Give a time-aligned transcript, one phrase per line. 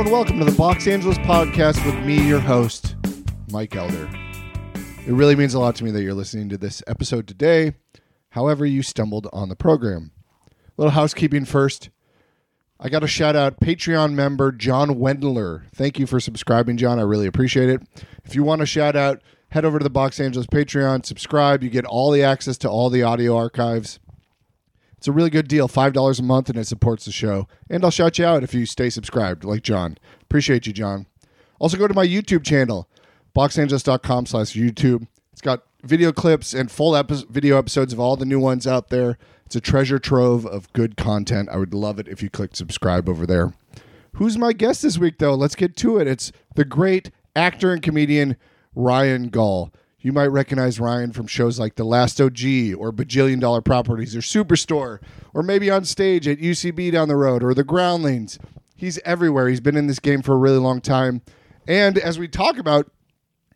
[0.00, 2.96] and welcome to the Box Angeles podcast with me, your host,
[3.50, 4.08] Mike Elder.
[5.06, 7.74] It really means a lot to me that you're listening to this episode today,
[8.30, 10.12] however, you stumbled on the program.
[10.78, 11.90] little housekeeping first.
[12.78, 15.64] I got a shout out Patreon member John Wendler.
[15.74, 16.98] Thank you for subscribing, John.
[16.98, 17.82] I really appreciate it.
[18.24, 21.62] If you want a shout out, head over to the Box Angeles Patreon, subscribe.
[21.62, 24.00] You get all the access to all the audio archives.
[25.00, 27.48] It's a really good deal, $5 a month, and it supports the show.
[27.70, 29.96] And I'll shout you out if you stay subscribed, like John.
[30.20, 31.06] Appreciate you, John.
[31.58, 32.86] Also, go to my YouTube channel,
[33.34, 35.06] boxangeles.com slash YouTube.
[35.32, 38.90] It's got video clips and full epi- video episodes of all the new ones out
[38.90, 39.16] there.
[39.46, 41.48] It's a treasure trove of good content.
[41.50, 43.54] I would love it if you clicked subscribe over there.
[44.16, 45.34] Who's my guest this week, though?
[45.34, 46.08] Let's get to it.
[46.08, 48.36] It's the great actor and comedian
[48.74, 49.72] Ryan Gaul.
[50.02, 52.40] You might recognize Ryan from shows like The Last OG
[52.78, 55.00] or Bajillion Dollar Properties or Superstore,
[55.34, 58.38] or maybe on stage at UCB down the road or The Groundlings.
[58.74, 59.48] He's everywhere.
[59.48, 61.20] He's been in this game for a really long time.
[61.68, 62.90] And as we talk about,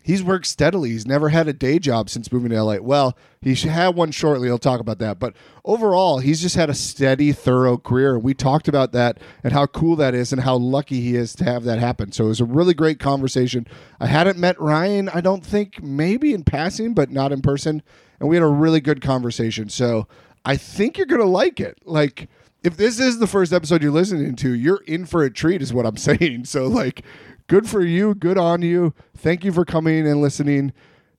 [0.05, 0.91] he's worked steadily.
[0.91, 2.77] He's never had a day job since moving to LA.
[2.77, 4.47] Well, he had one shortly.
[4.47, 5.19] He'll talk about that.
[5.19, 8.19] But overall, he's just had a steady, thorough career.
[8.19, 11.45] We talked about that and how cool that is and how lucky he is to
[11.45, 12.13] have that happen.
[12.13, 13.67] So it was a really great conversation.
[13.99, 17.83] I hadn't met Ryan, I don't think, maybe in passing, but not in person.
[18.21, 19.71] And we had a really good conversation.
[19.71, 20.07] So
[20.45, 21.79] I think you're going to like it.
[21.85, 22.29] Like,
[22.63, 25.73] if this is the first episode you're listening to, you're in for a treat, is
[25.73, 26.47] what I'm saying.
[26.47, 27.05] So, like,
[27.47, 28.15] good for you.
[28.15, 28.95] Good on you.
[29.17, 30.73] Thank you for coming and listening.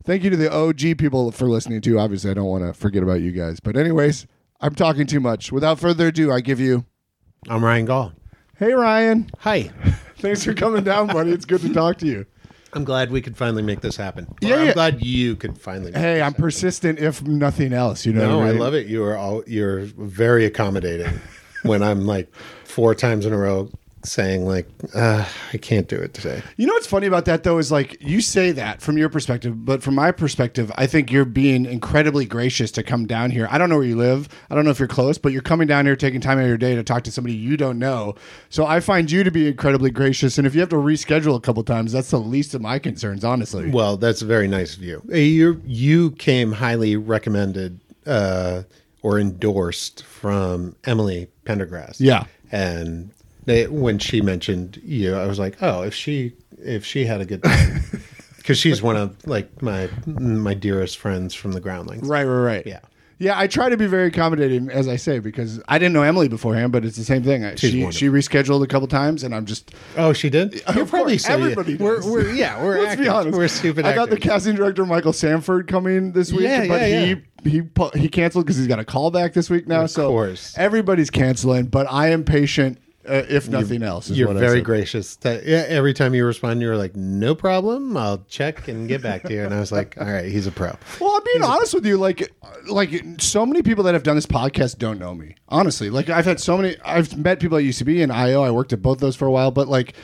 [0.04, 2.00] Thank you to the OG people for listening too.
[2.00, 3.60] Obviously, I don't want to forget about you guys.
[3.60, 4.28] But, anyways,
[4.62, 5.52] I'm talking too much.
[5.52, 6.86] Without further ado, I give you.
[7.50, 8.14] I'm Ryan Gaul.
[8.58, 9.30] Hey, Ryan.
[9.40, 9.64] Hi.
[10.20, 11.32] Thanks for coming down, buddy.
[11.32, 12.26] It's good to talk to you.
[12.74, 14.26] I'm glad we could finally make this happen.
[14.26, 14.74] Or Yeah, I'm yeah.
[14.74, 15.92] glad you could finally.
[15.92, 16.44] Make Hey, I'm happen.
[16.44, 18.06] persistent, if nothing else.
[18.06, 18.60] You know, No, I mean?
[18.60, 18.88] love it.
[18.88, 19.44] You are all.
[19.48, 21.20] You're very accommodating.
[21.64, 22.32] when I'm like
[22.64, 23.70] four times in a row
[24.06, 26.42] saying like, uh, I can't do it today.
[26.58, 29.66] You know what's funny about that though is like you say that from your perspective,
[29.66, 33.48] but from my perspective, I think you're being incredibly gracious to come down here.
[33.50, 34.30] I don't know where you live.
[34.50, 36.48] I don't know if you're close, but you're coming down here taking time out of
[36.48, 38.16] your day to talk to somebody you don't know.
[38.50, 40.38] So I find you to be incredibly gracious.
[40.38, 43.24] And if you have to reschedule a couple times, that's the least of my concerns,
[43.24, 43.70] honestly.
[43.70, 45.02] Well, that's a very nice of you.
[45.10, 48.64] You you came highly recommended uh,
[49.02, 52.00] or endorsed from Emily Pendergast.
[52.02, 52.26] Yeah.
[52.52, 53.12] and
[53.46, 57.26] they, when she mentioned you, I was like, oh, if she if she had a
[57.26, 57.82] good time,
[58.38, 62.08] because she's one of like my my dearest friends from the Groundlings.
[62.08, 62.68] Right, right, right.
[62.68, 62.80] Yeah.
[63.18, 66.28] Yeah, I try to be very accommodating, as I say, because I didn't know Emily
[66.28, 67.46] beforehand, but it's the same thing.
[67.46, 67.98] I- She's She, wonderful.
[67.98, 70.56] she rescheduled a couple times, and I'm just Oh, she did.
[70.74, 73.06] You're Of probably course, so- everybody We're, we're yeah, we're Let's actors.
[73.06, 73.38] be honest.
[73.38, 73.86] We're stupid.
[73.86, 77.10] I got the casting director Michael Sanford coming this week, Yeah, but yeah, he
[77.46, 77.62] yeah.
[77.94, 79.84] he he canceled because he's got a callback this week now.
[79.84, 80.54] Of so course.
[80.58, 82.80] everybody's canceling, but I am patient.
[83.08, 85.16] Uh, if nothing else, is You're what I very gracious.
[85.18, 87.96] That, yeah, every time you respond, you're like, "No problem.
[87.96, 90.52] I'll check and get back to you." And I was like, "All right, he's a
[90.52, 91.98] pro." Well, I'm being honest with you.
[91.98, 92.34] Like,
[92.68, 95.36] like so many people that have done this podcast don't know me.
[95.50, 96.76] Honestly, like I've had so many.
[96.84, 98.42] I've met people at UCB and IO.
[98.42, 99.96] I worked at both those for a while, but like.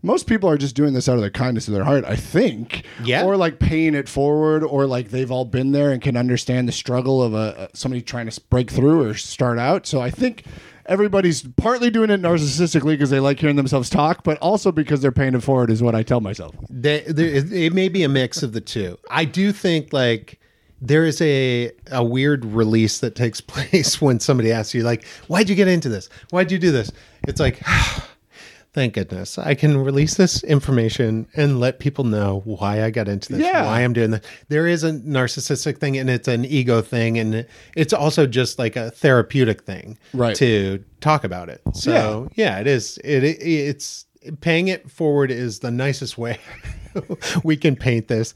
[0.00, 2.84] Most people are just doing this out of the kindness of their heart, I think.
[3.02, 3.24] Yeah.
[3.24, 6.72] Or like paying it forward, or like they've all been there and can understand the
[6.72, 9.88] struggle of a, a somebody trying to break through or start out.
[9.88, 10.44] So I think
[10.88, 15.12] everybody's partly doing it narcissistically because they like hearing themselves talk, but also because they're
[15.12, 16.54] paying it forward, is what I tell myself.
[16.68, 18.98] They, it it may be a mix of the two.
[19.10, 20.40] I do think like
[20.80, 25.48] there is a a weird release that takes place when somebody asks you like, "Why'd
[25.48, 26.08] you get into this?
[26.30, 26.90] Why'd you do this?"
[27.28, 27.60] It's like.
[28.74, 29.38] Thank goodness.
[29.38, 33.64] I can release this information and let people know why I got into this, Yeah.
[33.64, 34.20] why I'm doing this.
[34.48, 37.46] There is a narcissistic thing and it's an ego thing and
[37.76, 40.36] it's also just like a therapeutic thing Right.
[40.36, 41.62] to talk about it.
[41.72, 44.04] So, yeah, it is it, it it's
[44.42, 46.38] paying it forward is the nicest way
[47.44, 48.34] we can paint this.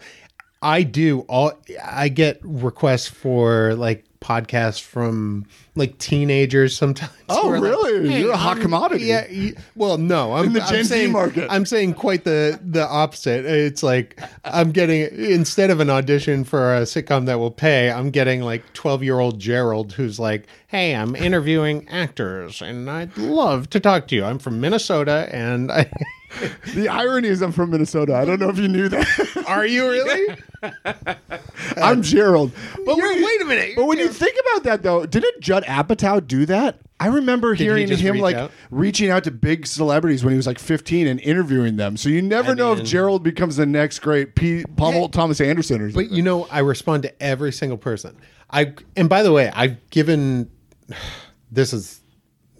[0.62, 1.52] I do all
[1.84, 7.12] I get requests for like podcasts from like teenagers sometimes.
[7.28, 8.20] Oh, are like, really?
[8.20, 9.06] You're a hot I'm- commodity.
[9.06, 9.26] Yeah.
[9.30, 11.48] y- Well, no, I'm In the I'm Gen Z saying, market.
[11.50, 13.44] I'm saying quite the the opposite.
[13.44, 18.10] It's like I'm getting instead of an audition for a sitcom that will pay, I'm
[18.10, 23.68] getting like 12 year old Gerald who's like, "Hey, I'm interviewing actors, and I'd love
[23.70, 24.24] to talk to you.
[24.24, 25.90] I'm from Minnesota, and I."
[26.74, 28.14] The irony is, I'm from Minnesota.
[28.14, 29.44] I don't know if you knew that.
[29.48, 30.36] Are you really?
[31.76, 32.52] I'm Gerald.
[32.84, 33.72] But You're- when wait a minute.
[33.76, 36.80] But when you think about that, though, didn't Judd Apatow do that?
[36.98, 38.52] I remember he hearing just him reach like out?
[38.70, 41.96] reaching out to big celebrities when he was like 15 and interviewing them.
[41.96, 45.80] So you never I know if Gerald becomes the next great P- Paul Thomas Anderson
[45.80, 46.08] or something.
[46.08, 48.16] But you know, I respond to every single person.
[48.50, 50.48] I and by the way, I've given
[51.50, 52.00] this is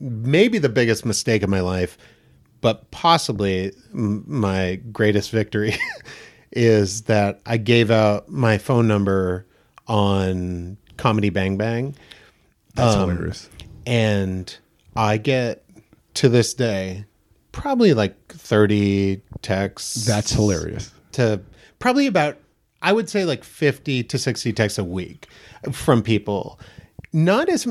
[0.00, 1.96] maybe the biggest mistake of my life.
[2.62, 5.74] But possibly m- my greatest victory
[6.52, 9.46] is that I gave out my phone number
[9.86, 11.94] on Comedy Bang Bang.
[12.74, 13.48] That's Um, hilarious.
[13.86, 14.56] and
[14.96, 15.64] I get
[16.14, 17.04] to this day
[17.52, 20.06] probably like 30 texts.
[20.06, 20.90] That's hilarious.
[21.12, 21.40] To
[21.78, 22.38] probably about,
[22.80, 25.26] I would say like 50 to 60 texts a week
[25.72, 26.58] from people.
[27.12, 27.66] Not as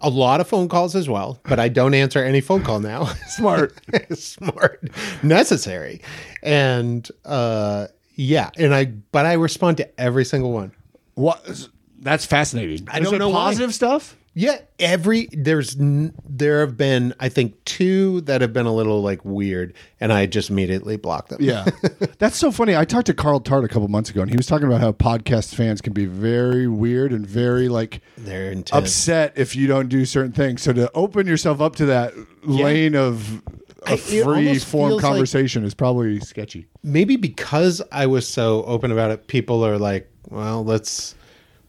[0.00, 3.04] a lot of phone calls as well, but I don't answer any phone call now.
[3.28, 3.74] Smart.
[4.16, 4.82] Smart,
[5.22, 6.00] necessary,
[6.42, 10.72] and uh, yeah, and I but I respond to every single one.
[11.14, 11.68] What?
[11.98, 12.88] That's fascinating.
[12.90, 13.34] I Is don't know why.
[13.48, 14.16] positive stuff.
[14.38, 19.24] Yeah, every there's there have been I think two that have been a little like
[19.24, 21.38] weird, and I just immediately blocked them.
[21.40, 21.64] Yeah,
[22.18, 22.76] that's so funny.
[22.76, 24.92] I talked to Carl Tart a couple months ago, and he was talking about how
[24.92, 28.72] podcast fans can be very weird and very like they're intense.
[28.72, 30.60] upset if you don't do certain things.
[30.60, 32.12] So to open yourself up to that
[32.42, 33.42] lane of
[33.86, 36.66] I- a it free form feels like- conversation is probably sketchy.
[36.82, 41.14] Maybe because I was so open about it, people are like, "Well, let's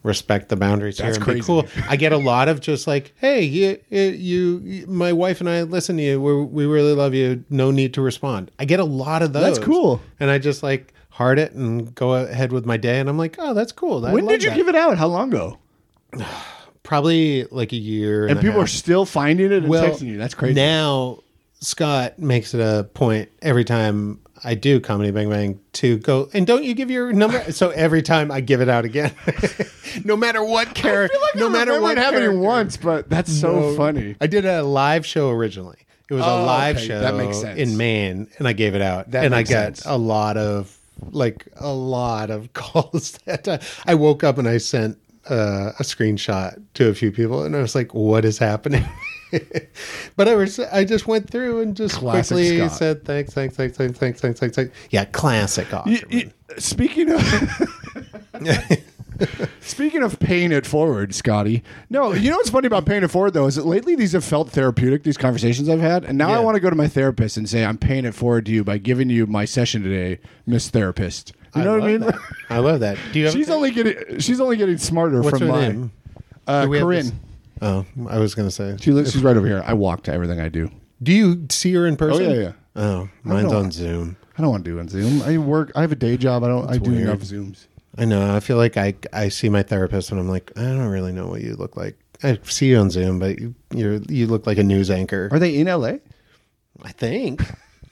[0.08, 1.40] respect the boundaries That's here and crazy.
[1.40, 5.40] be cool." I get a lot of just like, "Hey, you, you, you my wife
[5.40, 6.20] and I listen to you.
[6.20, 7.44] We're, we really love you.
[7.50, 9.42] No need to respond." I get a lot of those.
[9.42, 10.00] That's cool.
[10.18, 12.98] and I just like heart it and go ahead with my day.
[12.98, 14.98] And I'm like, "Oh, that's cool." I when did you that." give it out?
[14.98, 15.58] How long ago?
[16.82, 18.26] Probably like a year.
[18.26, 20.16] And a people are still finding it and well, texting you.
[20.16, 20.54] That's crazy.
[20.54, 21.18] Now
[21.60, 26.46] Scott makes it a point every time I do comedy bang bang to go and
[26.46, 27.52] don't you give your number?
[27.52, 29.12] so every time I give it out again,
[30.04, 32.38] no matter what character, no matter what character.
[32.38, 33.76] once, but that's so No.
[33.76, 34.16] funny.
[34.20, 35.78] I did a live show originally.
[36.10, 36.86] It was Oh, a live okay.
[36.86, 37.58] show That makes sense.
[37.58, 39.82] in Maine, and I gave it out, That and I got sense.
[39.86, 40.74] a lot of
[41.10, 43.12] like a lot of calls.
[43.26, 44.98] That I, I woke up and I sent
[45.28, 48.84] uh, a screenshot to a few people, and I was like, "What is happening?"
[50.16, 52.78] but I was I just went through and just Classic quickly Scott.
[52.78, 54.76] said thanks, thanks, thanks, thanks, thanks, thanks, thanks, thanks.
[54.90, 55.90] Yeah, classic Oscar.
[56.08, 57.20] you- speaking of
[59.60, 61.62] speaking of paying it forward, Scotty.
[61.90, 64.24] No, you know what's funny about paying it forward though is that lately these have
[64.24, 65.02] felt therapeutic.
[65.02, 67.64] These conversations I've had, and now I want to go to my therapist and say
[67.64, 71.32] I'm paying it forward to you by giving you my session today, Miss Therapist.
[71.58, 72.00] You know what I mean?
[72.00, 72.14] that.
[72.50, 72.98] I love that.
[73.12, 73.34] Do you have?
[73.34, 75.92] she's only getting she's only getting smarter what's from her my name?
[76.46, 77.20] uh, Do we have Corinne.
[77.60, 78.76] Oh, I was gonna say.
[78.80, 79.12] She lives.
[79.12, 79.62] She's right over here.
[79.66, 80.70] I walk to everything I do.
[81.02, 82.26] Do you see her in person?
[82.26, 82.52] Oh yeah, yeah.
[82.76, 84.16] Oh, mine's on Zoom.
[84.36, 85.22] I don't want to do it on Zoom.
[85.22, 85.72] I work.
[85.74, 86.44] I have a day job.
[86.44, 86.70] I don't.
[86.70, 87.02] I do weird.
[87.02, 87.66] enough Zooms.
[87.96, 88.34] I know.
[88.34, 91.26] I feel like I I see my therapist and I'm like, I don't really know
[91.26, 91.98] what you look like.
[92.22, 95.28] I see you on Zoom, but you you're you look like a news anchor.
[95.32, 95.94] Are they in LA?
[96.82, 97.42] I think.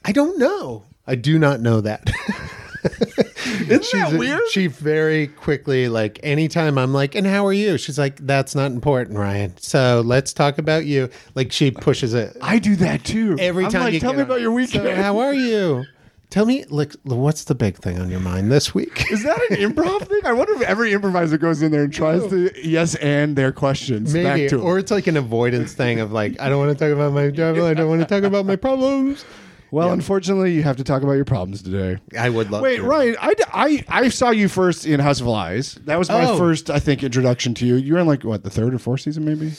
[0.04, 0.84] I don't know.
[1.08, 2.08] I do not know that.
[3.68, 4.40] Isn't that weird?
[4.50, 7.78] She very quickly, like, anytime I'm like, and how are you?
[7.78, 9.54] She's like, that's not important, Ryan.
[9.58, 11.08] So let's talk about you.
[11.34, 13.36] Like, she pushes it I do that too.
[13.38, 13.82] every I'm time.
[13.82, 14.26] Like, you tell me on.
[14.26, 14.84] about your weekend.
[14.84, 15.84] So how are you?
[16.28, 19.10] Tell me, like, what's the big thing on your mind this week?
[19.12, 20.20] Is that an improv thing?
[20.24, 24.12] I wonder if every improviser goes in there and tries to yes and their questions
[24.12, 26.84] Maybe, back to or it's like an avoidance thing of like, I don't want to
[26.84, 27.56] talk about my job.
[27.58, 29.24] I don't want to talk about my problems.
[29.70, 31.98] Well, unfortunately, you have to talk about your problems today.
[32.18, 32.62] I would love.
[32.62, 32.82] Wait, to.
[32.82, 35.74] Ryan, I, I, I saw you first in House of Lies.
[35.86, 36.38] That was my Oh.
[36.38, 37.74] first, I think, introduction to you.
[37.76, 39.46] You were in like what the third or fourth season, maybe.
[39.46, 39.52] You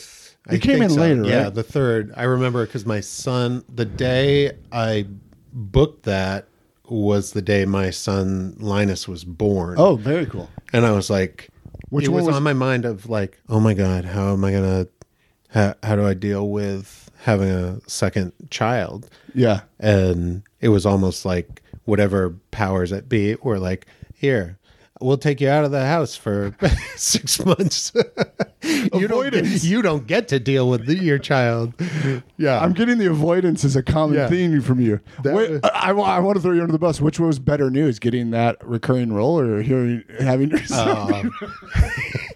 [0.55, 1.01] I came in so.
[1.01, 1.53] later, Yeah, right?
[1.53, 2.13] the third.
[2.15, 5.05] I remember because my son, the day I
[5.51, 6.47] booked that
[6.89, 9.75] was the day my son Linus was born.
[9.77, 10.49] Oh, very cool.
[10.71, 11.49] and I was like,
[11.89, 14.51] Which it was, was- on my mind of like, oh my god, how am I
[14.53, 14.87] gonna,
[15.49, 19.09] how, how do I deal with having a second child?
[19.33, 19.61] Yeah.
[19.79, 24.57] and it was almost like whatever powers that be were like here
[24.99, 26.55] we'll take you out of the house for
[26.95, 27.91] six months
[28.63, 29.61] you, don't Avoidance.
[29.61, 31.73] get, you don't get to deal with the, your child
[32.37, 34.27] yeah I'm getting the avoidance as a common Yeah.
[34.27, 34.99] theme from you.
[35.23, 36.99] Wait, was- I, I, want to throw you under the bus.
[36.99, 40.59] Which was better news, getting that recurring role or hearing having your?
[40.73, 41.31] Um,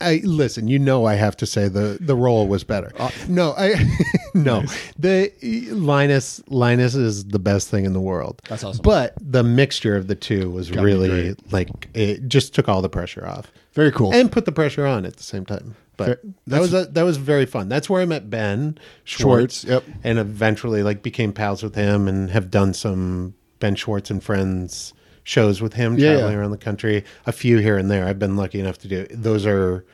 [0.00, 0.68] I listen.
[0.68, 2.92] You know, I have to say the the role was better.
[2.98, 3.74] Uh, no, I
[4.34, 4.64] no.
[4.98, 5.32] The
[5.70, 8.40] Linus Linus is the best thing in the world.
[8.48, 8.82] That's awesome.
[8.82, 12.88] But the mixture of the two was be really like it just took all the
[12.88, 13.50] pressure off.
[13.72, 14.12] Very cool.
[14.14, 15.74] and put the pressure on at the same time.
[15.96, 17.68] But Fair- that was a, that was very fun.
[17.68, 19.86] That's where I met Ben Schwartz, Schwartz.
[19.86, 19.96] yep.
[20.02, 24.92] and eventually like became pals with him and have done some Ben Schwartz and friends
[25.24, 26.38] shows with him Yeah, traveling yeah.
[26.38, 27.04] around the country.
[27.26, 28.06] A few here and there.
[28.06, 29.06] I've been lucky enough to do.
[29.10, 29.84] Those are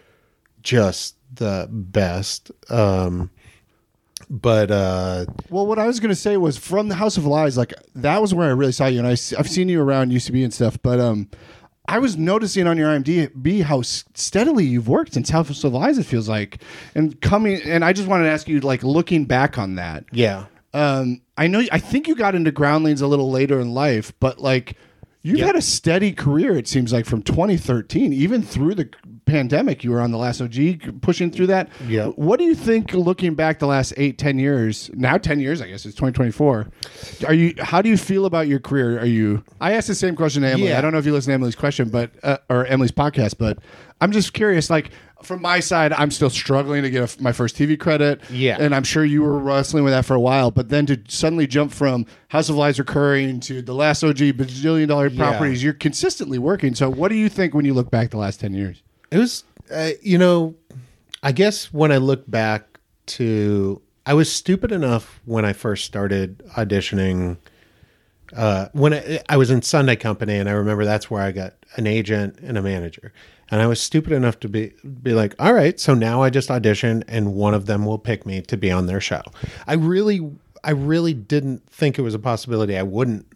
[0.63, 2.51] just the best.
[2.71, 3.31] Um,
[4.29, 7.57] but uh, Well, what I was going to say was from the House of Lies,
[7.57, 10.45] like that was where I really saw you, and I, have seen you around UCB
[10.45, 10.79] and stuff.
[10.83, 11.29] But um,
[11.89, 15.99] I was noticing on your IMDb how steadily you've worked since House of Lies.
[15.99, 16.63] It feels like,
[16.95, 20.47] and coming, and I just wanted to ask you, like looking back on that, yeah,
[20.75, 24.39] um, I know I think you got into groundlings a little later in life, but
[24.39, 24.77] like
[25.23, 25.47] you've Yep.
[25.47, 26.57] had a steady career.
[26.57, 28.89] It seems like from 2013, even through the
[29.27, 31.69] pandemic, you were on the last OG, pushing through that.
[31.87, 32.07] Yeah.
[32.09, 34.91] What do you think, looking back the last eight, ten years?
[34.95, 36.67] Now, ten years, I guess it's 2024.
[37.27, 37.55] Are you?
[37.61, 38.99] How do you feel about your career?
[38.99, 39.45] Are you?
[39.61, 40.71] I asked the same question to Emily.
[40.71, 40.79] Yeah.
[40.79, 43.59] I don't know if you listen to Emily's question, but uh, or Emily's podcast, but
[44.01, 44.69] I'm just curious.
[44.71, 44.91] Like
[45.23, 48.21] from my side, I'm still struggling to get a, my first TV credit.
[48.31, 48.57] Yeah.
[48.61, 50.51] and I'm sure you were wrestling with that for a while.
[50.51, 54.89] But then to suddenly jump from House of Lies recurring to the last OG bajillion
[54.89, 56.75] dollar properties, you're consistently working.
[56.75, 58.83] So, what do you think when you look back the last ten years?
[59.11, 60.55] It was, uh, you know,
[61.23, 66.39] I guess when I look back to, I was stupid enough when I first started
[66.57, 67.37] auditioning.
[68.35, 71.55] Uh, when I, I was in Sunday Company, and I remember that's where I got
[71.77, 73.13] an agent and a manager,
[73.51, 76.51] and I was stupid enough to be be like, all right, so now I just
[76.51, 79.23] audition, and one of them will pick me to be on their show.
[79.67, 80.31] I really,
[80.63, 83.27] I really didn't think it was a possibility I wouldn't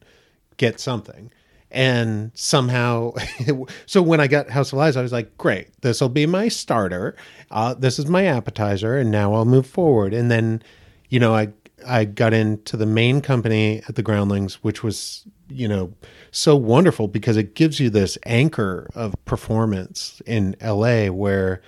[0.56, 1.30] get something.
[1.71, 3.14] And somehow,
[3.87, 6.47] so when I got House of Lies, I was like, great, this will be my
[6.47, 7.16] starter.
[7.50, 10.14] Uh, this is my appetizer, and now I'll move forward.
[10.14, 10.62] And then,
[11.09, 11.49] you know, I
[11.87, 15.92] I got into the main company at the Groundlings, which was, you know,
[16.35, 21.62] so wonderful because it gives you this anchor of performance in LA where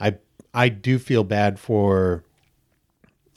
[0.00, 0.16] I
[0.54, 2.24] I do feel bad for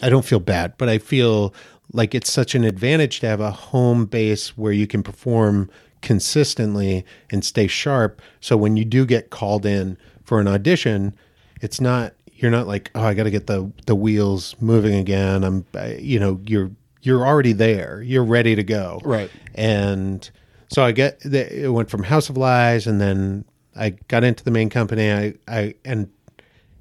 [0.02, 1.54] I don't feel bad, but I feel
[1.94, 5.70] like it's such an advantage to have a home base where you can perform
[6.02, 8.22] consistently and stay sharp.
[8.40, 11.14] So when you do get called in for an audition,
[11.62, 15.44] it's not you're not like, oh, I got to get the the wheels moving again.
[15.44, 15.66] I'm,
[16.00, 18.02] you know, you're you're already there.
[18.02, 19.02] You're ready to go.
[19.04, 19.30] Right.
[19.54, 20.30] And
[20.72, 24.44] so I get the, it went from House of Lies, and then I got into
[24.44, 25.12] the main company.
[25.12, 26.10] I I and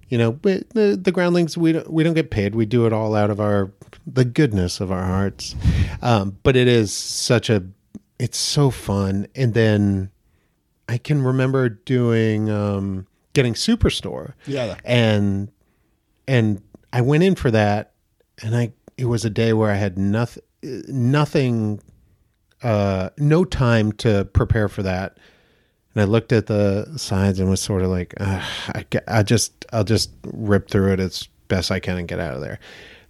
[0.08, 2.54] you know, but the the groundlings we don't we don't get paid.
[2.54, 3.72] We do it all out of our
[4.06, 5.56] the goodness of our hearts.
[6.02, 7.64] Um, but it is such a
[8.18, 9.26] it's so fun.
[9.34, 10.10] And then
[10.88, 14.34] I can remember doing um, getting Superstore.
[14.46, 14.76] Yeah.
[14.84, 15.50] And
[16.28, 17.92] and I went in for that,
[18.42, 21.80] and I it was a day where I had nothing nothing
[22.62, 25.16] uh no time to prepare for that
[25.94, 29.82] and I looked at the signs and was sort of like, I, I just, I'll
[29.82, 32.60] just rip through it as best I can and get out of there.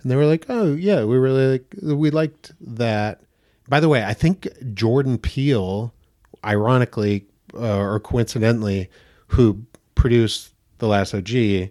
[0.01, 3.21] And they were like, oh yeah, we really like, we liked that.
[3.69, 5.93] By the way, I think Jordan Peele,
[6.43, 8.89] ironically uh, or coincidentally,
[9.27, 9.63] who
[9.95, 11.69] produced The Last OG,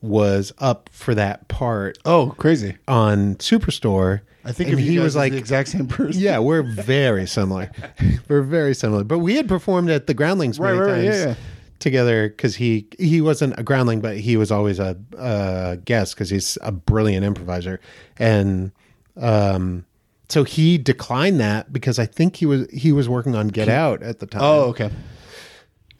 [0.00, 2.78] was up for that part Oh, crazy!
[2.88, 4.22] on Superstore.
[4.48, 6.20] I think and if he was like, the exact same person.
[6.22, 7.70] yeah, we're very similar.
[8.28, 9.04] we're very similar.
[9.04, 11.34] But we had performed at the Groundlings Right, many right, times yeah, yeah.
[11.80, 16.30] together because he he wasn't a groundling, but he was always a, a guest because
[16.30, 17.78] he's a brilliant improviser.
[18.18, 18.72] And
[19.18, 19.84] um,
[20.30, 24.02] so he declined that because I think he was he was working on Get Out
[24.02, 24.40] at the time.
[24.42, 24.90] Oh, okay.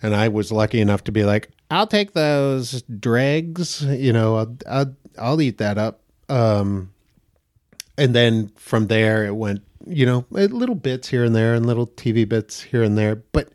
[0.02, 3.82] and I was lucky enough to be like, I'll take those dregs.
[3.82, 6.00] You know, I'll I'll, I'll eat that up.
[6.30, 6.94] Um,
[7.98, 11.86] and then from there it went, you know, little bits here and there and little
[11.86, 13.16] TV bits here and there.
[13.16, 13.50] But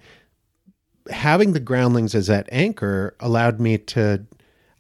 [1.10, 4.26] having the groundlings as that anchor allowed me to.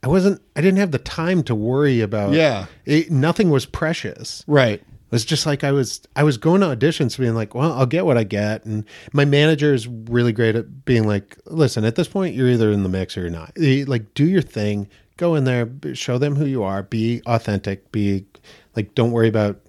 [0.04, 0.42] I wasn't.
[0.56, 2.34] I didn't have the time to worry about.
[2.34, 2.66] Yeah.
[2.86, 4.44] it, nothing was precious.
[4.48, 4.82] Right.
[4.82, 7.86] It was just like I was I was going to auditions being like, well, I'll
[7.86, 8.66] get what I get.
[8.66, 12.72] And my manager is really great at being like, listen, at this point you're either
[12.72, 13.54] in the mix or you're not.
[13.58, 18.26] Like do your thing, go in there, show them who you are, be authentic, be
[18.76, 19.60] like don't worry about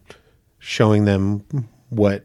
[0.58, 1.44] showing them
[1.90, 2.24] what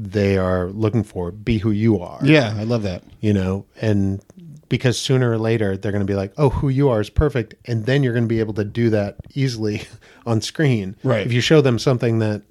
[0.00, 1.30] they are looking for.
[1.32, 3.02] Be who you are Yeah, I love that.
[3.20, 4.20] you know, and
[4.68, 7.54] because sooner or later they're going to be like, "Oh, who you are is perfect,"
[7.64, 9.82] and then you're going to be able to do that easily
[10.26, 10.94] on screen.
[11.02, 11.26] Right.
[11.26, 12.42] If you show them something that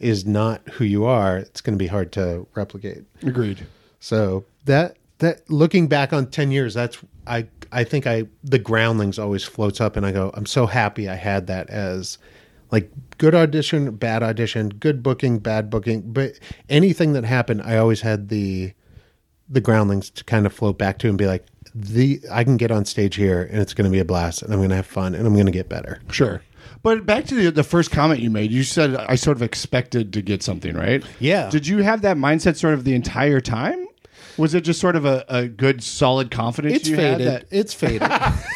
[0.00, 3.02] is not who you are, it's going to be hard to replicate.
[3.22, 3.66] Agreed.
[4.00, 9.18] So that that looking back on ten years, that's I I think I the groundlings
[9.18, 12.18] always floats up, and I go, I'm so happy I had that as
[12.70, 18.00] like good audition, bad audition, good booking, bad booking, but anything that happened, I always
[18.00, 18.72] had the
[19.48, 22.70] the groundlings to kind of float back to and be like, the I can get
[22.70, 24.86] on stage here and it's going to be a blast, and I'm going to have
[24.86, 26.00] fun, and I'm going to get better.
[26.10, 26.42] Sure.
[26.82, 30.12] But back to the the first comment you made, you said I sort of expected
[30.12, 31.04] to get something, right?
[31.18, 31.50] Yeah.
[31.50, 33.86] Did you have that mindset sort of the entire time?
[34.36, 37.26] Was it just sort of a, a good, solid confidence It's you had faded.
[37.26, 38.02] that It's faded.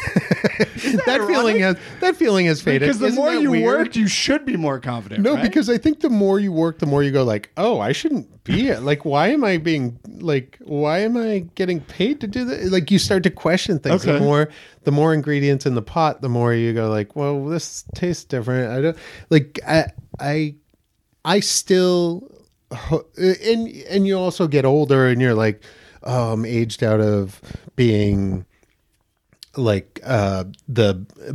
[0.59, 2.81] that feeling has that feeling has faded.
[2.81, 3.65] because the Isn't more you weird?
[3.65, 5.21] worked, you should be more confident.
[5.23, 5.41] No, right?
[5.43, 8.43] because I think the more you work, the more you go like, oh, I shouldn't
[8.43, 8.77] be here.
[8.79, 12.71] Like, why am I being like, why am I getting paid to do this?
[12.71, 14.03] Like, you start to question things.
[14.03, 14.23] The Okay.
[14.25, 14.49] more,
[14.83, 18.71] the more ingredients in the pot, the more you go like, well, this tastes different.
[18.71, 18.97] I don't
[19.29, 19.59] like.
[19.67, 19.85] I,
[20.19, 20.55] I,
[21.25, 22.29] I still
[23.17, 25.63] and and you also get older and you're like
[26.03, 27.41] oh, I'm aged out of
[27.75, 28.45] being
[29.57, 30.93] like uh the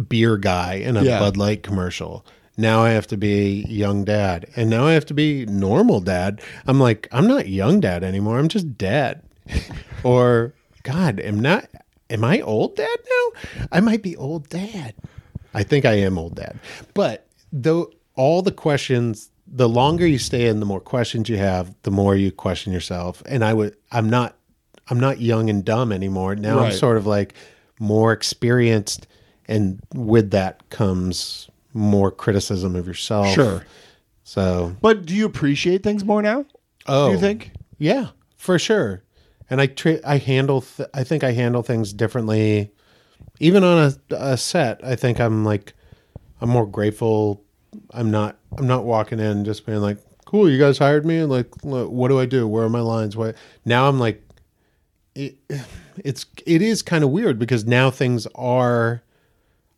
[0.09, 1.19] beer guy in a Yeah.
[1.19, 2.25] Bud Light commercial.
[2.57, 4.47] Now I have to be young dad.
[4.55, 6.41] And now I have to be normal dad.
[6.67, 8.39] I'm like I'm not young dad anymore.
[8.39, 9.23] I'm just dad.
[10.05, 10.55] or
[10.85, 11.69] god, am not
[12.11, 13.67] am I old dad now?
[13.73, 14.95] I might be old dad.
[15.53, 16.59] I think I am old dad.
[16.95, 21.75] But though all the questions, the longer you stay in, the more questions you have,
[21.83, 23.23] the more you question yourself.
[23.27, 24.37] And I would, I'm not,
[24.89, 26.35] I'm not young and dumb anymore.
[26.37, 26.67] Now Right.
[26.67, 27.35] I'm sort of like
[27.79, 29.07] more experienced,
[29.47, 33.29] and with that comes more criticism of yourself.
[33.35, 33.65] Sure.
[34.23, 36.47] So, But do you appreciate things more now?
[36.87, 37.21] oh, Do you oh.
[37.21, 37.51] think?
[37.79, 39.03] Yeah, for sure.
[39.51, 42.71] And I tra- I handle th- I think I handle things differently.
[43.41, 45.75] Even on a, a set, I think I'm like
[46.41, 47.43] I'm more grateful.
[47.91, 51.31] I'm not I'm not walking in just being like, "Cool, you guys hired me." And
[51.31, 52.47] like, what do I do?
[52.49, 53.17] Where are my lines?
[53.17, 53.37] What?
[53.67, 54.23] Now I'm like,
[55.15, 55.37] it,
[56.05, 59.03] it's it is kind of weird because now things are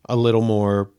[0.05, 0.89] a little more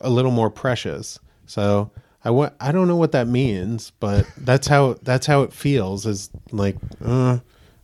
[0.00, 1.18] a little more precious.
[1.46, 1.90] So
[2.24, 6.06] I want I don't know what that means, but that's how that's how it feels.
[6.06, 7.38] Is like uh,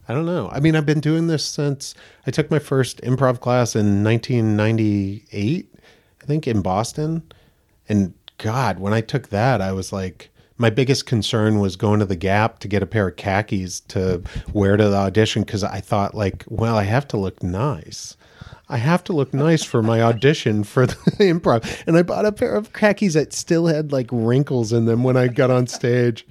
[0.08, 0.48] I don't know.
[0.50, 1.94] I mean, I've been doing this since
[2.26, 5.74] I took my first improv class in 1998,
[6.22, 7.22] I think, in Boston.
[7.90, 12.06] And God, when I took that, I was like, my biggest concern was going to
[12.06, 14.22] the Gap to get a pair of khakis to
[14.52, 18.16] wear to the audition because I thought, like, well, I have to look nice.
[18.68, 21.82] I have to look nice for my audition for the improv.
[21.86, 25.16] And I bought a pair of khakis that still had like wrinkles in them when
[25.16, 26.26] I got on stage.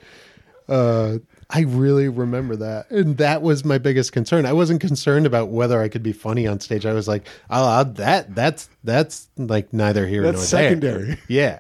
[0.70, 1.18] Uh,
[1.50, 2.92] I really remember that.
[2.92, 4.46] And that was my biggest concern.
[4.46, 6.86] I wasn't concerned about whether I could be funny on stage.
[6.86, 10.70] I was like, oh, I'll- that that's that's like neither here That's nor there.
[10.70, 11.18] secondary.
[11.30, 11.60] Yeah.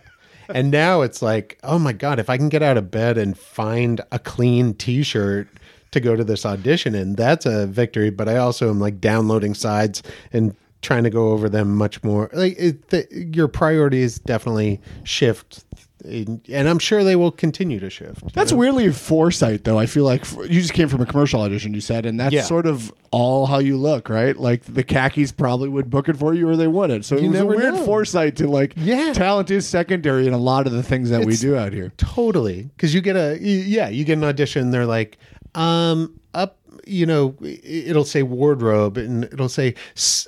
[0.50, 3.38] And now it's like, oh my God, if I can get out of bed and
[3.38, 5.48] find a clean t shirt
[5.92, 8.10] to go to this audition in, that's a victory.
[8.10, 12.30] But I also am like downloading sides and trying to go over them much more.
[12.34, 15.66] Like it, the, your priorities definitely shift.
[16.08, 18.34] And I'm sure they will continue to shift.
[18.34, 18.58] That's know?
[18.60, 19.78] weirdly foresight, though.
[19.78, 22.44] I feel like you just came from a commercial audition, you said, and that's Yeah.
[22.44, 24.36] sort of all how you look, right?
[24.38, 27.04] Like the khakis probably would book it for you, or they wouldn't.
[27.06, 27.84] So it was a weird know.
[27.86, 29.12] foresight to like, Yeah.
[29.14, 31.92] talent is secondary in a lot of the things that we do out here.
[31.98, 32.64] Totally.
[32.76, 34.72] Because you get a yeah, you get an audition.
[34.72, 35.18] They're like,
[35.56, 39.74] um, up, you know, it'll say wardrobe and it'll say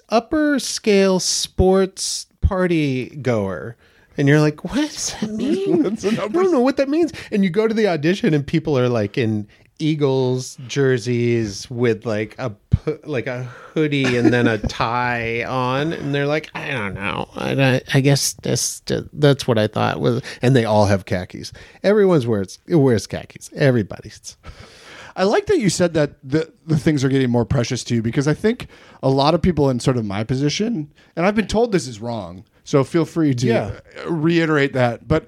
[0.10, 3.76] upper scale sports party goer.
[4.20, 5.86] And you're like, what does that mean?
[5.86, 7.14] I don't know what that means.
[7.32, 9.48] And you go to the audition and people are like in
[9.80, 12.52] Eagles jerseys with like a
[13.06, 17.82] like a hoodie and then a tie on, and they're like, I don't know, I,
[17.94, 18.82] I guess this
[19.14, 20.22] that's what I thought was.
[20.42, 21.54] And they all have khakis.
[21.82, 23.50] Everyone's wears wears khakis.
[23.56, 24.36] Everybody's.
[25.16, 28.02] I like that you said that the the things are getting more precious to you
[28.02, 28.68] because I think
[29.02, 32.02] a lot of people in sort of my position, and I've been told this is
[32.02, 33.72] wrong, so feel free to Yeah.
[34.08, 35.08] reiterate that.
[35.08, 35.26] But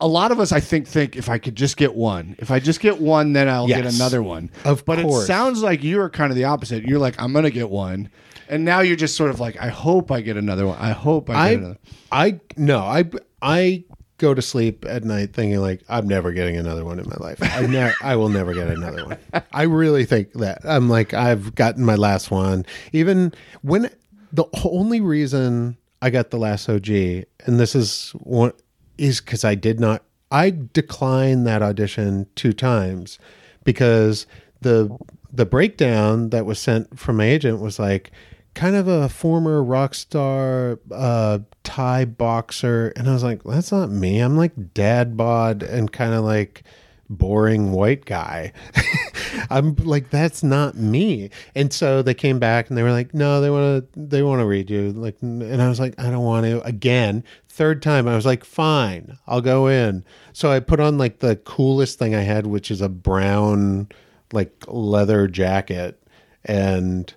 [0.00, 2.60] a lot of us, I think, think if I could just get one, if I
[2.60, 4.48] just get one, then I'll get another one.
[4.64, 5.24] Of but course.
[5.24, 6.84] it sounds like you're kind of the opposite.
[6.84, 8.10] You're like, I'm gonna get one,
[8.48, 10.78] and now you're just sort of like, I hope I get another one.
[10.78, 11.78] I hope I get I another.
[12.12, 13.04] I no I
[13.42, 13.84] I
[14.18, 17.38] go to sleep at night thinking like I'm never getting another one in my life.
[17.42, 19.18] I never I will never get another one.
[19.52, 20.58] I really think that.
[20.64, 22.64] I'm like I've gotten my last one.
[22.92, 23.90] Even when
[24.32, 28.52] the only reason I got the last OG and this is one
[28.98, 33.18] is cuz I did not I declined that audition two times
[33.64, 34.26] because
[34.60, 34.94] the
[35.32, 38.10] the breakdown that was sent from my agent was like
[38.52, 42.92] kind of a former rock star uh Thai boxer.
[42.96, 44.20] And I was like that's not me.
[44.20, 46.64] I'm like dad bod and kind of like
[47.08, 48.52] boring white guy.
[49.50, 51.30] I'm like that's not me.
[51.54, 54.40] And so they came back and they were like no they want to they want
[54.40, 54.92] to read you.
[54.92, 58.44] Like and I was like I don't want to again third time I was like
[58.44, 60.04] fine I'll go in.
[60.32, 63.88] So I put on like the coolest thing I had which is a brown
[64.32, 66.00] like leather jacket.
[66.44, 67.14] And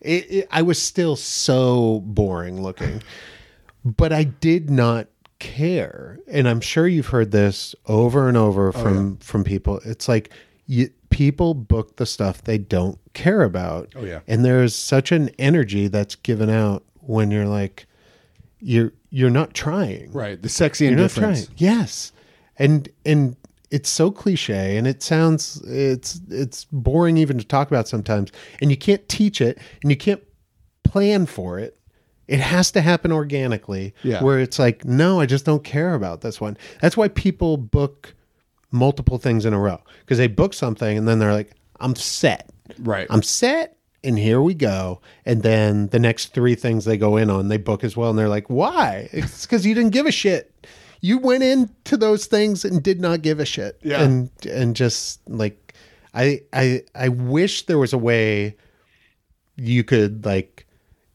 [0.00, 3.02] it, it, I was still so boring looking,
[3.84, 5.08] but I did not
[5.42, 6.20] care.
[6.28, 9.80] And I'm sure you've heard this over and over oh, from from people.
[9.84, 10.30] It's like
[10.66, 13.92] you, people book the stuff they don't care about.
[13.96, 14.20] Oh, yeah.
[14.28, 17.86] and there's such an energy that's given out when you're like
[18.60, 20.12] you're you're not trying.
[20.12, 21.46] Right, the sexy You're not indifference.
[21.46, 21.58] trying.
[21.58, 22.12] Yes,
[22.56, 23.36] and and
[23.72, 28.30] it's so cliche, and it sounds it's it's boring even to talk about sometimes.
[28.60, 30.22] And you can't teach it, and you can't
[30.84, 31.76] plan for it.
[32.28, 33.94] It has to happen organically.
[34.02, 34.22] Yeah.
[34.22, 36.56] Where it's like, no, I just don't care about this one.
[36.80, 38.14] That's why people book
[38.70, 42.50] multiple things in a row because they book something and then they're like, I'm set.
[42.78, 43.06] Right.
[43.10, 45.00] I'm set and here we go.
[45.24, 48.10] And then the next three things they go in on, they book as well.
[48.10, 49.08] And they're like, why?
[49.12, 50.66] It's because you didn't give a shit.
[51.00, 53.78] You went into those things and did not give a shit.
[53.82, 54.02] Yeah.
[54.02, 55.74] And and just like
[56.14, 58.56] I I I wish there was a way
[59.56, 60.51] you could like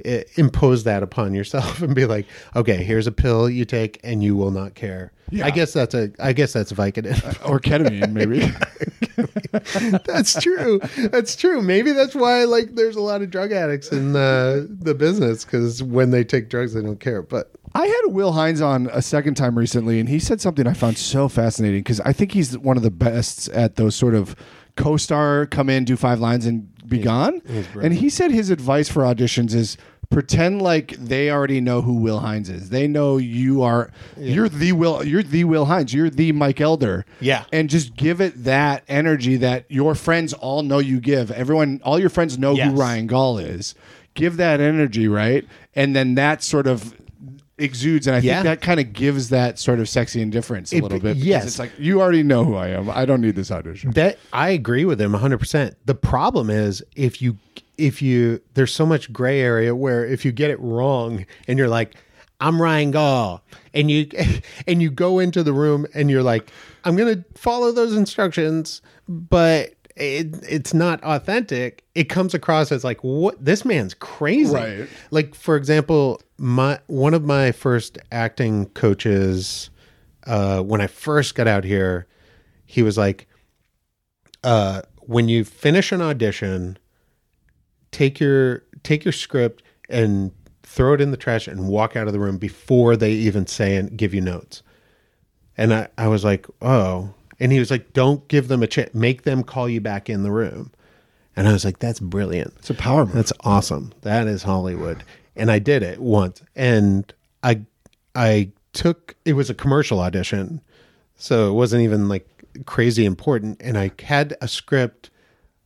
[0.06, 4.36] impose that upon yourself and be like, okay, here's a pill you take and you
[4.36, 5.12] will not care.
[5.30, 5.46] Yeah.
[5.46, 7.22] I guess that's a I guess that's Vicodin.
[7.24, 8.50] Uh, or ketamine, maybe.
[10.06, 10.80] that's true.
[11.10, 11.62] That's true.
[11.62, 15.84] Maybe that's why like there's a lot of drug addicts in the the business because
[15.84, 17.22] when they take drugs they don't care.
[17.22, 20.74] But I had Will Hines on a second time recently, and he said something I
[20.74, 24.36] found so fascinating because I think he's one of the best at those sort of
[24.78, 27.42] co-star come in, do five lines, and be gone.
[27.82, 29.78] And he said his advice for auditions is
[30.10, 32.70] pretend like they already know who Will Hines is.
[32.70, 35.94] They know you are you're the Will you're the Will Hines.
[35.94, 37.06] You're the Mike Elder.
[37.20, 37.44] Yeah.
[37.52, 41.30] And just give it that energy that your friends all know you give.
[41.32, 42.72] Everyone all your friends know Yes.
[42.72, 43.76] who Ryan Gaul is.
[44.14, 45.46] Give that energy, right?
[45.76, 46.96] And then that sort of
[47.58, 48.36] exudes and I Yeah.
[48.36, 51.16] think that kind of gives that sort of sexy indifference a It- little bit.
[51.16, 51.46] because yes.
[51.46, 52.90] It's like you already know who I am.
[52.90, 53.92] I don't need this audition.
[53.92, 55.76] that I agree with him 100%.
[55.86, 57.38] The problem is if you
[57.78, 61.68] if you there's so much gray area where if you get it wrong and you're
[61.68, 61.96] like
[62.40, 63.42] I'm Ryan Gaul
[63.74, 64.08] and you
[64.68, 66.52] and you go into the room and you're like
[66.86, 71.86] I'm going to follow those instructions but it, it's not authentic.
[71.96, 74.54] It comes across as like what this man's crazy.
[74.54, 74.90] Right.
[75.12, 79.70] Like for example, my one of my first acting coaches
[80.26, 82.08] uh when I first got out here,
[82.66, 83.28] he was like
[84.44, 86.78] uh, when you finish an audition,
[87.92, 90.32] take your take your script and
[90.64, 93.76] throw it in the trash and walk out of the room before they even say
[93.76, 94.64] and give you notes.
[95.58, 97.14] And I, I was like, oh.
[97.40, 98.94] And he was like, don't give them a chance.
[98.94, 100.72] Make them call you back in the room.
[101.36, 102.54] And I was like, that's brilliant.
[102.58, 103.14] It's a power move.
[103.14, 103.94] That's awesome.
[104.02, 105.04] That is Hollywood.
[105.36, 106.42] And I did it once.
[106.56, 107.62] And I
[108.16, 110.62] I took it was a commercial audition.
[111.16, 112.28] So it wasn't even like
[112.66, 115.12] crazy important and I had a script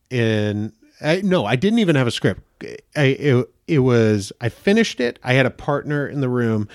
[0.09, 2.41] in I, no, I didn't even have a script.
[2.97, 5.19] I it, it was I finished it.
[5.23, 6.67] I had a partner in the room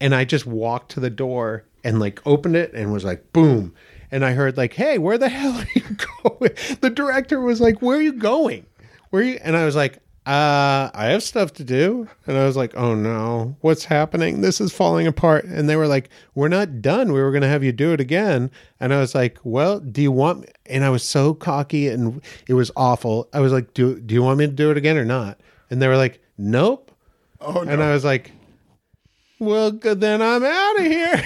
[0.00, 3.72] and I just walked to the door and like opened it and was like boom
[4.10, 6.52] and I heard like hey where the hell are you going?
[6.80, 8.66] The director was like where are you going?
[9.10, 9.38] Where are you?
[9.42, 9.96] And I was like
[10.26, 12.08] uh I have stuff to do.
[12.26, 13.56] And I was like oh no.
[13.60, 14.40] What's happening?
[14.40, 15.44] This is falling apart.
[15.44, 17.12] And they were like we're not done.
[17.12, 18.50] We were going to have you do it again.
[18.78, 20.46] And I was like well do you want me?
[20.66, 23.28] and I was so cocky and it was awful.
[23.32, 25.40] I was like do do you want me to do it again or not?
[25.70, 26.90] And they were like nope.
[27.40, 27.72] Oh no.
[27.72, 28.32] and I was like,
[29.38, 31.24] well, good, then I'm out of here.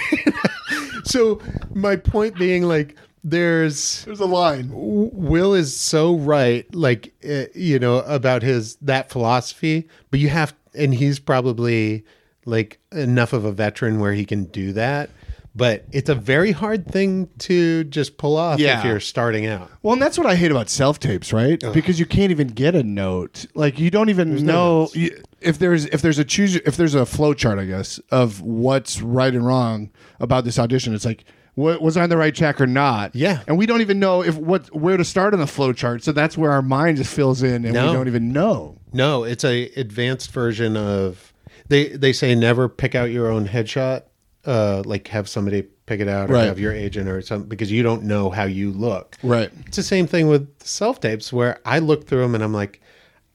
[1.04, 1.40] so
[1.74, 4.68] my point being like, there's There's a line.
[4.70, 10.54] Will is so right, like uh, you know about his that philosophy, but you have,
[10.74, 12.04] and he's probably
[12.44, 15.08] like enough of a veteran where he can do that.
[15.56, 18.80] But it's a very hard thing to just pull off Yeah.
[18.80, 19.70] if you're starting out.
[19.82, 21.62] Well, and that's what I hate about self tapes, right?
[21.72, 23.46] Because you can't even get a note.
[23.54, 24.96] Like you don't even no know notes.
[24.96, 28.40] you, if there's if there's a choose if there's a flow chart, I guess, of
[28.40, 30.92] what's right and wrong about this audition.
[30.92, 33.14] It's like what was I on the right track or not?
[33.14, 33.44] Yeah.
[33.46, 36.02] and we don't even know if what where to start on the flow chart.
[36.02, 37.86] So that's where our mind just fills in, and No.
[37.86, 38.76] we don't even know.
[38.92, 41.32] No, it's a advanced version of
[41.68, 44.02] they they say never pick out your own headshot.
[44.46, 46.44] Uh, like have somebody pick it out or Right.
[46.46, 49.16] have your agent or something because you don't know how you look.
[49.22, 49.50] Right.
[49.66, 52.80] It's the same thing with self tapes where I look through them and I'm like,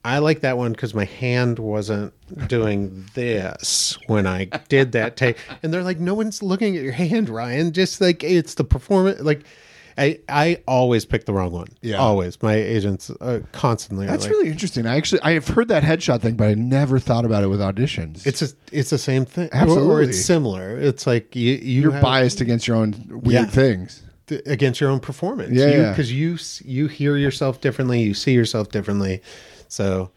[0.04, 2.14] I like that one because my hand wasn't
[2.48, 5.36] doing this when I did that tape.
[5.62, 7.72] And they're like, no one's looking at your hand, Ryan.
[7.72, 9.20] Just like it's the performance.
[9.20, 9.42] Like,
[10.00, 11.68] I I always pick the wrong one.
[11.82, 11.96] Yeah.
[11.98, 12.42] always.
[12.42, 14.06] My agents uh, constantly.
[14.06, 14.86] are That's like, really interesting.
[14.86, 17.60] I actually I have heard that headshot thing, but I never thought about it with
[17.60, 18.26] auditions.
[18.26, 20.78] It's a, it's the same thing, Or- or, it's similar.
[20.78, 23.44] It's like you you you're have- biased against your own weird Yeah.
[23.46, 24.02] things.
[24.46, 25.50] against your own performance.
[25.52, 25.90] Yeah, yeah.
[25.90, 29.22] because you, s you hear yourself differently, you see yourself differently.
[29.68, 30.10] So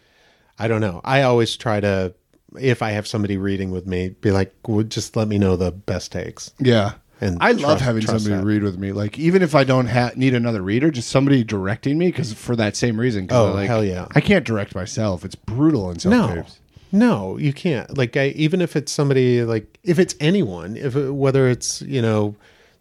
[0.59, 1.01] I don't know.
[1.03, 2.13] I always try to,
[2.59, 5.71] if I have somebody reading with me, be like, well, just let me know the
[5.71, 6.51] best takes.
[6.59, 6.91] Yeah.
[7.23, 8.43] And I love having somebody that.
[8.43, 8.91] read with me.
[8.91, 12.55] Like even if I don't ha- need another reader, just somebody directing me because for
[12.57, 13.27] that same reason.
[13.31, 14.07] Oh, like, hell yeah.
[14.13, 15.23] I can't direct myself.
[15.23, 16.59] It's brutal in self No, tapes.
[16.91, 17.97] no, you can't.
[17.97, 22.01] Like, I, even if it's somebody, like, if it's anyone, if it, whether it's you
[22.01, 22.35] know.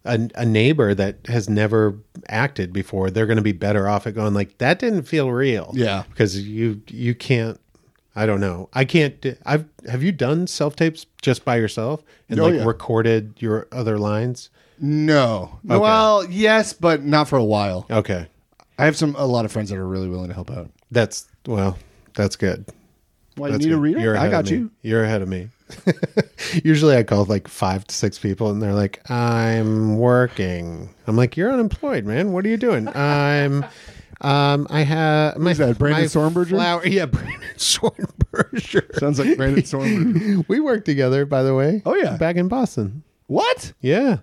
[0.05, 4.13] A, a neighbor that has never acted before, they're going to be better off at
[4.13, 4.77] going like that.
[4.79, 5.71] Didn't feel real.
[5.73, 6.03] Yeah.
[6.09, 7.57] because you you can't
[8.15, 8.69] I don't know.
[8.73, 9.25] I can't.
[9.45, 12.63] I've have you done self tapes just by yourself and Oh, like yeah.
[12.65, 14.49] recorded your other lines?
[14.79, 15.59] No.
[15.67, 15.77] Okay.
[15.77, 17.85] Well, yes, but not for a while.
[17.89, 18.27] Okay,
[18.77, 20.69] I have some a lot of friends that are really willing to help out.
[20.91, 21.77] that's well,
[22.13, 22.65] that's good.
[23.35, 23.99] Why you That's need a reader?
[23.99, 24.69] You're I got you.
[24.83, 25.49] You're ahead of me.
[26.63, 31.35] Usually, I call like five to six people, and they're like, "I'm working." I'm like,
[31.35, 32.31] "You're unemployed, man.
[32.31, 33.65] What are you doing?" I'm.
[34.23, 36.49] Um, I have my Who's that, Brandon Stormberger?
[36.49, 38.99] Flower, yeah, Brandon Stormberger.
[38.99, 40.45] Sounds like Brandon Stormberger.
[40.47, 41.81] we worked together, by the way.
[41.85, 42.17] Oh, yeah.
[42.17, 43.03] back in Boston.
[43.27, 43.73] what?
[43.81, 44.19] Yeah,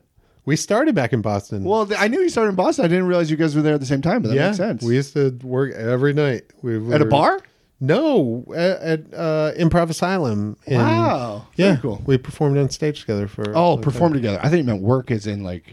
[0.47, 1.65] we started back in Boston.
[1.65, 2.85] Well, th- I knew you started in Boston.
[2.85, 4.57] I didn't realize you guys were there at the same time, but that yeah, makes
[4.57, 4.83] sense.
[4.83, 6.45] we used to work every night.
[6.63, 7.41] We were, at a bar?
[7.83, 10.57] No, at, at uh, Improv Asylum.
[10.67, 11.47] in- Wow.
[11.57, 12.03] Yeah, Very cool.
[12.07, 13.55] We performed on stage together for.
[13.57, 14.39] Oh, long perform together.
[14.43, 15.65] I think you meant work is in like.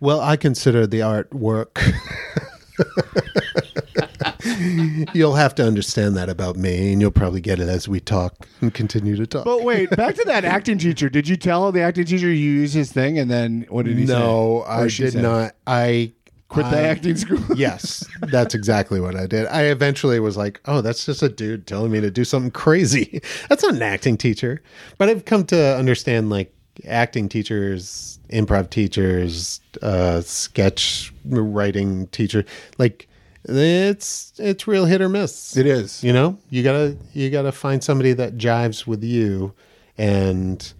[0.00, 1.80] Well, I consider the art work.
[5.14, 8.46] you'll have to understand that about me, and you'll probably get it as we talk
[8.60, 9.44] and continue to talk.
[9.44, 11.08] But wait, back to that acting teacher.
[11.08, 14.06] Did you tell the acting teacher you use his thing, and then what did he
[14.06, 14.12] say?
[14.12, 15.54] no, Or I she did not.
[15.66, 16.12] I
[16.48, 17.40] quit the I- acting school.
[17.56, 19.46] yes, that's exactly what I did.
[19.46, 23.20] I eventually was like, oh, that's just a dude telling me to do something crazy.
[23.48, 24.62] That's not an acting teacher.
[24.98, 26.52] But I've come to understand like
[26.86, 32.44] acting teachers, improv teachers, uh, sketch writing teacher,
[32.78, 33.08] like
[33.44, 35.56] it's it's real hit or miss.
[35.56, 36.02] It is.
[36.02, 39.54] You know, you gotta you gotta find somebody that jives with you,
[39.96, 40.72] and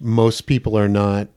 [0.00, 1.28] most people are not.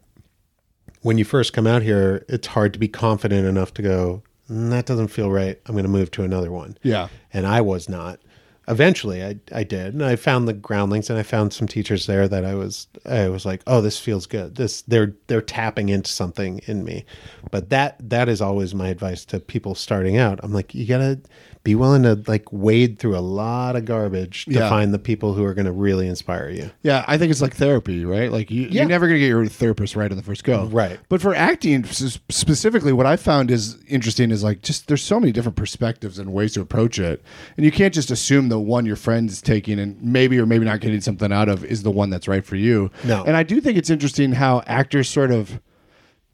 [1.01, 4.23] When you first come out here, it's hard to be confident enough to go.
[4.49, 5.59] "Mm, that doesn't feel right.
[5.65, 6.77] I'm going to move to another one.
[6.83, 7.07] Yeah.
[7.33, 8.19] And I was not.
[8.69, 12.27] Eventually, I I did, and I found the groundlings, and I found some teachers there
[12.27, 14.55] that I was I was like, oh, this feels good.
[14.55, 17.05] This they're they're tapping into something in me.
[17.49, 20.39] But that that is always my advice to people starting out.
[20.43, 21.19] I'm like, you gotta
[21.63, 24.69] be willing to like wade through a lot of garbage to Yeah.
[24.69, 26.71] find the people who are going to really inspire you.
[26.81, 28.31] Yeah, I think it's like therapy, right?
[28.31, 28.69] Like you, Yeah.
[28.83, 30.97] you're never gonna get your therapist right on the first go, Right.
[31.09, 35.31] But for acting specifically, what I found is interesting is like just there's so many
[35.31, 37.21] different perspectives and ways to approach it,
[37.57, 40.65] and you can't just assume the one your friend is taking and maybe or maybe
[40.65, 42.89] not getting something out of is the one that's right for you.
[43.05, 43.23] No.
[43.23, 45.59] and I do think it's interesting how actors sort of,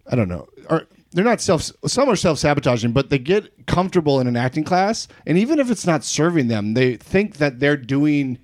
[0.10, 4.20] I don't know, are they're not self some are self sabotaging, but they get comfortable
[4.20, 7.78] in an acting class, and even if it's not serving them, they think that they're
[7.78, 8.40] doing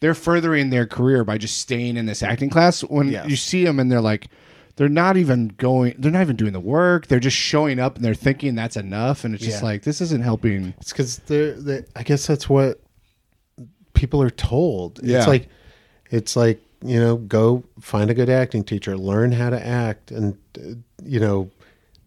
[0.00, 2.80] they're furthering their career by just staying in this acting class.
[2.82, 3.28] When Yes.
[3.28, 4.28] you see them and they're like,
[4.76, 7.06] they're not even going, they're not even doing the work.
[7.08, 9.24] They're just showing up and they're thinking that's enough.
[9.24, 9.68] And it's just Yeah.
[9.68, 10.72] like, this isn't helping.
[10.80, 12.80] It's because they're, they I guess that's what
[14.00, 14.98] people are told.
[15.02, 15.18] Yeah.
[15.18, 15.48] It's like,
[16.10, 20.38] it's like you know, go find a good acting teacher, learn how to act, and
[20.58, 21.50] uh, you know,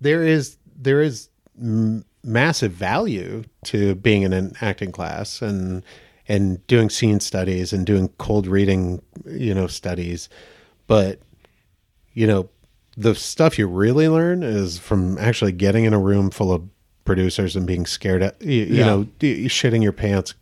[0.01, 1.29] there is there is
[1.61, 5.83] m- massive value to being in an acting class and
[6.27, 10.27] and doing scene studies and doing cold reading, you know, studies,
[10.87, 11.19] but
[12.13, 12.49] you know,
[12.97, 16.63] the stuff you really learn is from actually getting in a room full of
[17.05, 20.33] producers and being scared at you, you know shitting your pants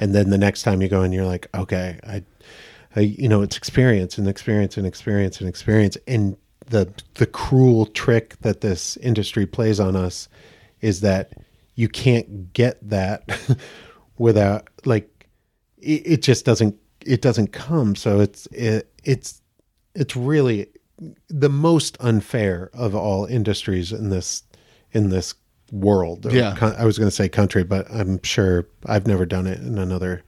[0.00, 2.24] and then the next time you go and you're like okay I,
[2.96, 5.96] I you know it's experience and experience and experience and experience.
[6.06, 6.36] And
[6.66, 10.28] the the cruel trick that this industry plays on us
[10.80, 11.32] is that
[11.74, 13.40] you can't get that
[14.18, 15.28] without like
[15.78, 17.94] it, it just doesn't it doesn't come.
[17.94, 19.40] So it's it, it's
[19.94, 20.68] it's really
[21.28, 24.42] the most unfair of all industries in this
[24.92, 25.34] in this
[25.70, 26.26] world.
[26.26, 26.54] Or Yeah.
[26.56, 29.78] con- I was going to say country, but I'm sure I've never done it in
[29.78, 30.22] another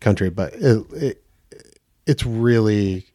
[0.00, 0.30] country.
[0.30, 1.24] But it, it
[2.06, 3.06] it's really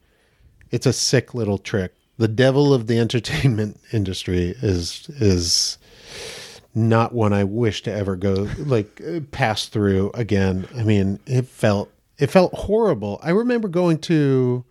[0.70, 1.94] it's a sick little trick.
[2.18, 5.78] The devil of the entertainment industry is is
[6.74, 10.68] not one I wish to ever go like uh, pass through again.
[10.76, 13.18] I mean, it felt it felt horrible.
[13.22, 14.64] I remember going to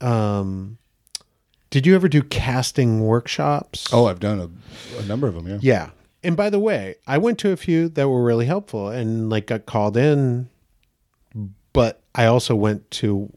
[0.00, 0.78] um
[1.72, 3.88] did you ever do casting workshops?
[3.92, 5.46] Oh, I've done a, a number of them.
[5.48, 5.58] Yeah.
[5.60, 5.90] Yeah.
[6.22, 9.46] And by the way, I went to a few that were really helpful and like
[9.48, 10.48] got called in,
[11.72, 13.32] but I also went to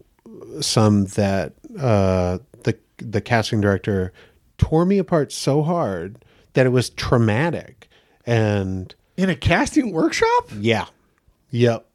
[0.62, 4.14] some that uh, the the casting director
[4.58, 7.88] tore me apart so hard that it was traumatic.
[8.26, 10.50] And In a casting workshop?
[10.60, 10.86] yeah,
[11.50, 11.88] yep,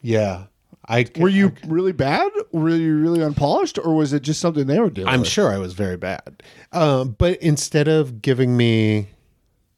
[0.00, 0.44] yeah.
[0.90, 2.30] I Were you really bad?
[2.50, 3.78] Were you really unpolished?
[3.78, 5.06] Or was it just something they were doing?
[5.06, 6.42] I'm sure I was very bad.
[6.72, 9.06] Um, but instead of giving me,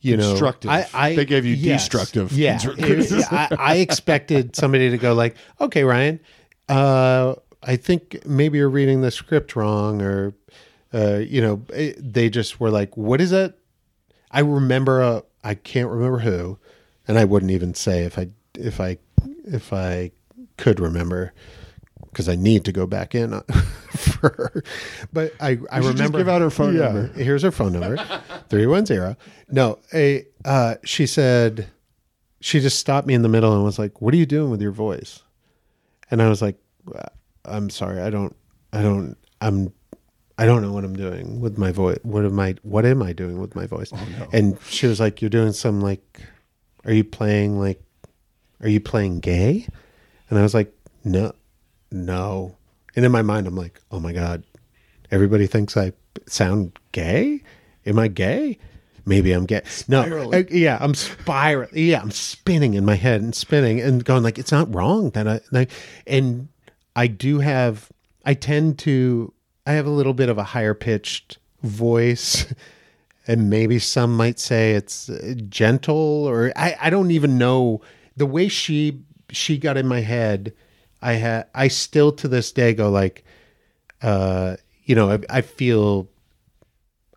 [0.01, 0.35] you know.
[0.67, 3.29] I, I They gave you yes, destructive Yeah, criticism.
[3.31, 6.19] I, I expected somebody to go like, "Okay, Ryan,
[6.71, 10.35] uh, I think maybe you're reading the script wrong," or,
[10.95, 13.57] uh, you know, it- they just were like, "What is it?"
[14.31, 16.59] I remember, uh, I can't remember who,
[17.07, 18.97] and I wouldn't even say if I if I
[19.45, 20.11] if I
[20.63, 21.33] could remember
[22.11, 23.41] because I need to go back in
[23.91, 24.63] for her.
[25.13, 27.09] But I, I remember give out her phone number.
[27.15, 27.97] Here's her phone number,
[28.49, 29.17] three one zero.
[29.51, 31.69] No, a uh, she said
[32.41, 34.63] she just stopped me in the middle and was like, "What are you doing with
[34.63, 35.25] your voice?"
[36.13, 36.57] And I was like,
[37.45, 38.37] "I'm sorry, I don't,
[38.73, 39.73] I don't, I'm."
[40.39, 41.99] I don't know what I'm doing with my voice.
[42.05, 42.55] What am I?
[42.63, 43.93] What am I doing with my voice?
[44.33, 46.21] And she was like, "You're doing some like,
[46.85, 47.83] are you playing like,
[48.61, 49.67] are you playing gay?"
[50.33, 50.73] And I was like,
[51.05, 51.33] "No,
[51.91, 52.57] no."
[52.97, 54.45] And in my mind, I'm like, "Oh my god,
[55.11, 55.93] everybody thinks I
[56.27, 57.43] sound gay.
[57.85, 58.57] Am I gay?
[59.05, 59.61] Maybe I'm gay.
[59.89, 60.35] No, Spiraling.
[60.35, 61.69] uh, yeah, I'm spiraling.
[61.75, 65.29] Yeah, I'm spinning in my head and spinning and going like, it's not wrong that
[65.29, 65.71] I like,
[66.07, 66.49] and
[66.97, 67.91] I do have.
[68.25, 69.35] I tend to.
[69.67, 72.47] I have a little bit of a higher pitched voice.
[73.29, 75.95] And maybe some might say it's uh, gentle,
[76.27, 77.81] or I, I don't even know
[78.17, 78.99] the way she
[79.33, 80.53] she got in my head.
[81.01, 83.25] I had I still to this day go like,
[84.03, 86.09] uh, you know, I, I feel,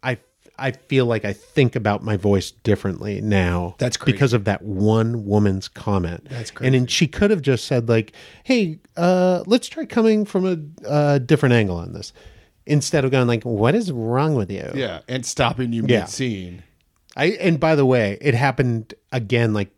[0.04, 0.17] I
[0.58, 3.75] I feel like I think about my voice differently now.
[3.78, 4.13] That's crazy.
[4.13, 6.28] because of that one woman's comment.
[6.30, 10.45] That's And then she could have just said like, "Hey, uh, let's try coming from
[10.84, 12.13] a uh, different angle on this,"
[12.65, 16.01] instead of going like, "What is wrong with you?" Yeah, and stopping you Yeah.
[16.01, 16.63] mid scene.
[17.15, 19.69] I and by the way, it happened again like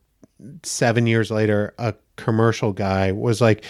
[0.63, 1.73] seven years later.
[1.77, 3.63] A commercial guy was like,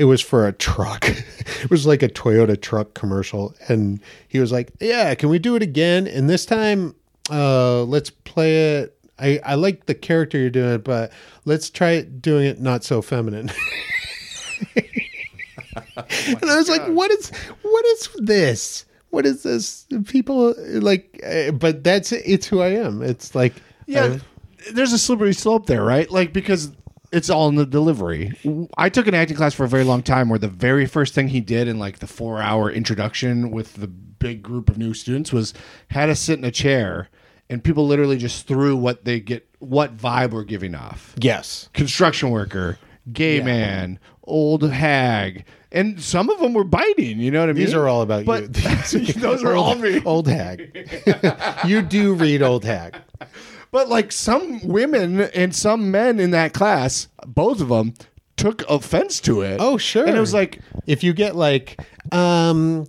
[0.00, 1.08] it was for a truck.
[1.62, 5.56] it was like a Toyota truck commercial, and he was like, "Yeah, can we do
[5.56, 6.06] it again?
[6.06, 6.94] And this time,
[7.30, 11.12] uh, let's play it." I, I like the character you're doing, but
[11.44, 13.50] let's try doing it not so feminine.
[15.96, 17.30] and I was like, "What is
[17.62, 18.86] what is this?
[19.10, 19.86] What is this?
[20.06, 23.02] People like, uh, but that's it it's who I am.
[23.02, 23.52] It's like,
[23.86, 24.18] Yeah, uh,
[24.72, 26.10] there's a slippery slope there, right?
[26.10, 26.72] Like because
[27.12, 28.32] it's all in the delivery.
[28.76, 31.28] I took an acting class for a very long time where the very first thing
[31.28, 35.54] he did in like the 4-hour introduction with the big group of new students was
[35.88, 37.08] had us sit in a chair
[37.48, 41.14] and people literally just threw what they get what vibe we're giving off.
[41.18, 42.78] yes, Construction worker,
[43.12, 47.64] gay man, old hag, and some of them were biting, you know what I mean?
[47.64, 48.56] these are all about But
[48.92, 49.12] you.
[49.14, 50.00] Those are all me.
[50.04, 50.88] Old hag.
[51.66, 52.96] you do read old hag.
[53.70, 57.94] But like some women and some men in that class, both of them
[58.36, 59.58] took offense to it.
[59.60, 60.06] Oh, sure.
[60.06, 61.80] And it was like, If you get like,
[62.12, 62.88] um,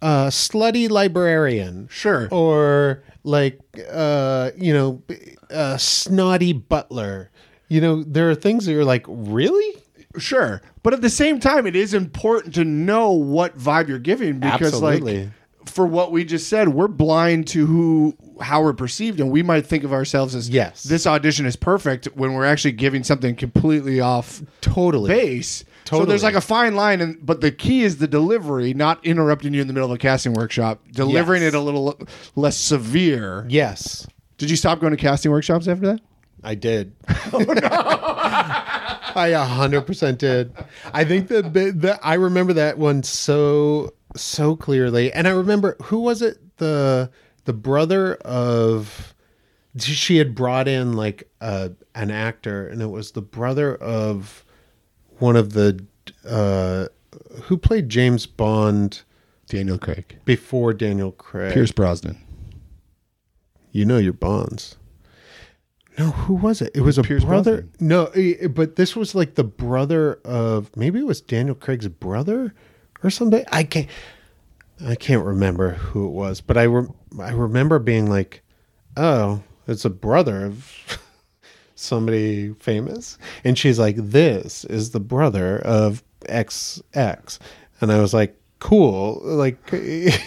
[0.00, 2.28] uh, slutty librarian, sure.
[2.30, 5.02] or like, uh, you know,
[5.50, 7.30] uh, snotty butler.
[7.68, 9.82] You know, there are things that you're like, really?
[10.16, 10.62] Sure.
[10.82, 14.72] But at the same time, it is important to know what vibe you're giving because
[14.72, 15.24] Absolutely.
[15.24, 15.32] like
[15.68, 19.66] for what we just said, we're blind to who how we're perceived and we might
[19.66, 20.82] think of ourselves as Yes.
[20.84, 25.08] this audition is perfect when we're actually giving something completely off Totally.
[25.08, 25.64] base.
[25.86, 29.54] So there's like a fine line and but the key is the delivery, not interrupting
[29.54, 31.54] you in the middle of a casting workshop, delivering Yes.
[31.54, 31.98] it a little
[32.36, 33.46] less severe.
[33.48, 36.00] Yes, Did you stop going to casting workshops after that?
[36.44, 36.94] I did.
[37.32, 37.68] Oh no!
[39.16, 40.52] I a hundred percent did.
[40.94, 46.00] I think the, the I remember that one so so clearly, and I remember who
[46.00, 47.10] was it the
[47.44, 49.14] the brother of
[49.78, 54.44] she had brought in like a an actor, and it was the brother of
[55.18, 55.84] one of the
[56.26, 56.86] uh,
[57.42, 59.02] who played James Bond
[59.48, 60.18] Daniel Craig.
[60.24, 61.52] before Daniel Craig.
[61.52, 62.18] Pierce Brosnan.
[63.72, 64.76] You know your bonds.
[65.98, 66.70] No, who was it?
[66.74, 67.62] It was a Pierce brother.
[67.78, 67.88] Brosnan.
[67.88, 72.54] No, but this was like the brother of maybe it was Daniel Craig's brother
[73.02, 73.44] or something.
[73.50, 73.88] I can't.
[74.84, 78.42] I can't remember who it was, but I rem- I remember being like,
[78.96, 81.00] "Oh, it's a brother of
[81.74, 87.38] somebody famous," and she's like, "This is the brother of XX,"
[87.80, 89.58] and I was like, "Cool, like."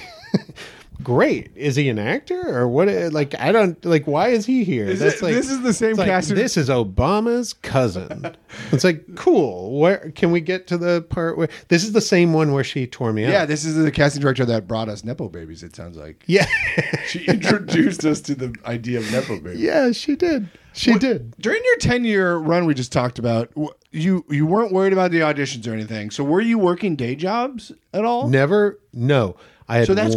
[1.04, 1.52] Great.
[1.56, 2.88] Is he an actor or what?
[2.90, 4.06] Uh, like, I don't like.
[4.08, 4.86] Why is he here?
[4.86, 8.36] Is it- this is the same it's like, casting- This is Obama's cousin.
[8.72, 9.80] it's like cool.
[9.80, 12.86] Where can we get to the part where this is the same one where she
[12.88, 13.32] tore me up?
[13.32, 16.24] Yeah, this is the casting director that brought us Nepo babies, it sounds like.
[16.28, 16.46] Yeah,
[17.08, 19.60] She introduced us to the idea of Nepo babies.
[19.62, 19.92] yeah.
[19.92, 20.50] She did.
[20.74, 21.36] She did.
[21.38, 23.52] During your 10 year run we just talked about,
[23.92, 26.12] you you weren't worried about the auditions or anything.
[26.12, 28.30] So were you working day jobs at all?
[28.30, 28.80] Never.
[28.94, 29.36] No.
[29.68, 29.88] I had.
[29.88, 30.16] So that's-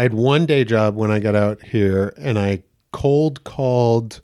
[0.00, 4.22] I had one day job when I got out here, and I cold called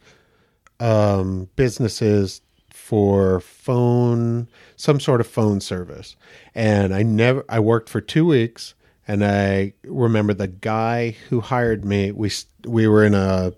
[0.81, 6.16] um, businesses for phone, some sort of phone service,
[6.55, 7.45] and I never.
[7.51, 8.72] I worked for two weeks,
[9.07, 12.11] and I remember the guy who hired me.
[12.11, 12.31] We
[12.66, 13.53] we were in a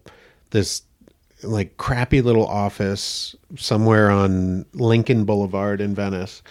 [0.50, 0.82] this
[1.44, 6.42] like crappy little office somewhere on Lincoln Boulevard in Venice.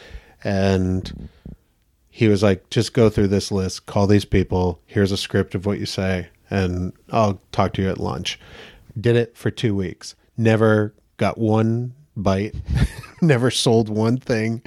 [0.46, 1.28] and
[2.18, 4.82] he was like, "Just go through this list, call these people.
[4.88, 8.40] Here's a script of what you say, and I'll talk to you at lunch."
[9.00, 10.16] Did it for two weeks.
[10.36, 12.56] Never got one bite.
[13.22, 14.64] never sold one thing.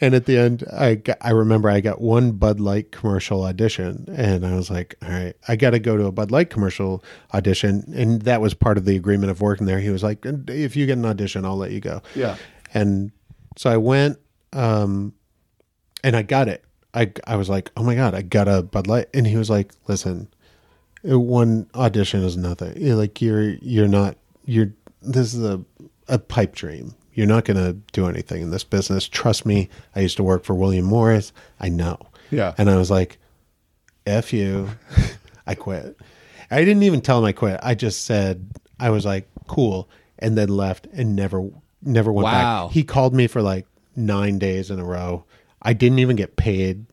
[0.00, 4.06] And at the end, I got, I remember I got one Bud Light commercial audition,
[4.16, 7.04] and I was like, "All right, I got to go to a Bud Light commercial
[7.34, 9.80] audition." And that was part of the agreement of working there.
[9.80, 12.36] He was like, "If you get an audition, I'll let you go." Yeah.
[12.72, 13.12] And
[13.58, 14.18] so I went,
[14.54, 15.12] um,
[16.02, 16.62] and I got it.
[16.96, 19.50] I I was like, "Oh my god, I got a Bud Light," and he was
[19.50, 20.28] like, "Listen,
[21.02, 22.72] one audition is nothing.
[22.80, 24.72] You're like you're you're not you're
[25.02, 25.62] this is a
[26.08, 26.94] a pipe dream.
[27.14, 29.08] You're not going to do anything in this business.
[29.08, 29.70] Trust me.
[29.94, 31.32] I used to work for William Morris.
[31.58, 31.98] I know.
[32.30, 32.52] Yeah.
[32.58, 33.16] And I was like,
[34.06, 34.68] F you.
[35.46, 35.98] I quit.
[36.50, 37.58] I didn't even tell him I quit.
[37.62, 38.46] I just said,
[38.78, 39.88] I was like, cool.
[40.18, 41.48] And then left and never,
[41.80, 42.66] never went Wow.
[42.66, 42.74] back.
[42.74, 43.66] He called me for like
[43.96, 45.24] nine days in a row.
[45.62, 46.86] I didn't even get paid.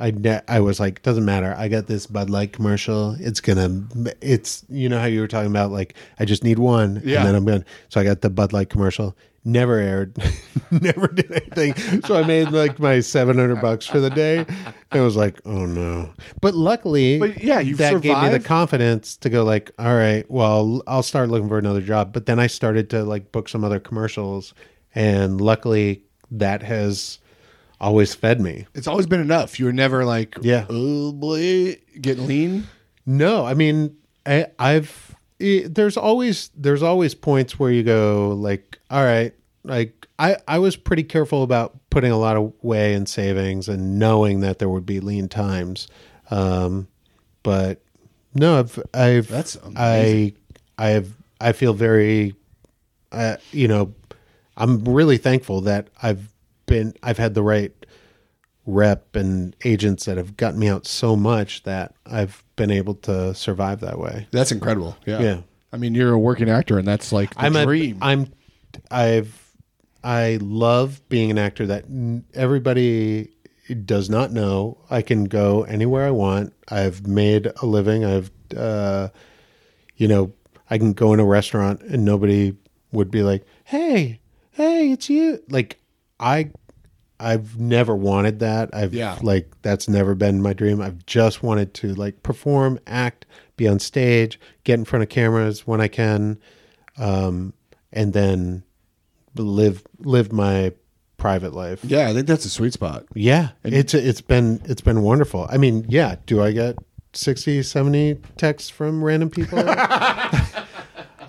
[0.00, 1.54] I, ne- I was like, doesn't matter.
[1.56, 3.14] I got this Bud Light commercial.
[3.20, 3.84] It's gonna,
[4.20, 7.18] it's you know how you were talking about like I just need one, Yeah.
[7.18, 7.64] and then I'm gonna.
[7.88, 9.16] So I got the Bud Light commercial.
[9.44, 10.16] Never aired,
[10.70, 11.74] never did anything.
[12.02, 14.38] So I made like my seven hundred bucks for the day.
[14.38, 16.12] And I was like, oh no.
[16.40, 20.28] But luckily, But yeah, you've that gave me the confidence to go like, all right,
[20.30, 22.12] well, I'll start looking for another job.
[22.12, 24.54] But then I started to like book some other commercials,
[24.94, 27.18] and luckily that has
[27.82, 28.66] always fed me.
[28.74, 29.58] It's always been enough.
[29.58, 30.64] You were never like, Yeah.
[30.70, 32.66] oh boy, getting lean.
[33.04, 38.78] No, I mean, I, I've eh, there's always there's always points where you go like,
[38.90, 43.04] all right, like I I was pretty careful about putting a lot of way in
[43.06, 45.88] savings and knowing that there would be lean times,
[46.30, 46.86] um,
[47.42, 47.82] but
[48.34, 50.32] no, I've I've That's I.
[50.78, 51.08] I have
[51.40, 52.34] I feel very,
[53.12, 53.92] uh, you know,
[54.56, 56.31] I'm really thankful that I've
[56.72, 57.72] been I've had the right
[58.66, 63.34] rep and agents that have gotten me out so much that I've been able to
[63.34, 64.28] survive that way.
[64.30, 64.96] That's incredible.
[65.04, 65.20] Yeah.
[65.20, 65.40] Yeah.
[65.72, 67.98] I mean, you're a working actor, and that's like the I'm dream.
[68.02, 68.32] A, I'm
[68.90, 69.52] I've
[70.04, 71.84] I love being an actor that
[72.34, 73.30] everybody
[73.84, 74.78] does not know.
[74.90, 76.52] I can go anywhere I want.
[76.68, 78.04] I've made a living.
[78.04, 79.08] I've uh
[79.96, 80.32] you know,
[80.68, 82.54] I can go in a restaurant and nobody
[82.92, 84.20] would be like, "Hey,
[84.50, 85.78] hey, it's you." Like
[86.20, 86.50] I
[87.22, 88.70] I've never wanted that.
[88.74, 89.18] I've Yeah.
[89.22, 90.80] like that's never been my dream.
[90.80, 95.66] I've just wanted to like perform, act, be on stage, get in front of cameras
[95.66, 96.38] when I can,
[96.98, 97.52] um,
[97.92, 98.64] and then
[99.36, 100.72] live live my
[101.16, 101.84] private life.
[101.84, 103.04] yeah, I think that's a sweet spot.
[103.14, 105.46] Yeah, it's it's been it's been wonderful.
[105.48, 106.76] I mean, yeah, do I get
[107.14, 109.58] 60, 70 texts from random people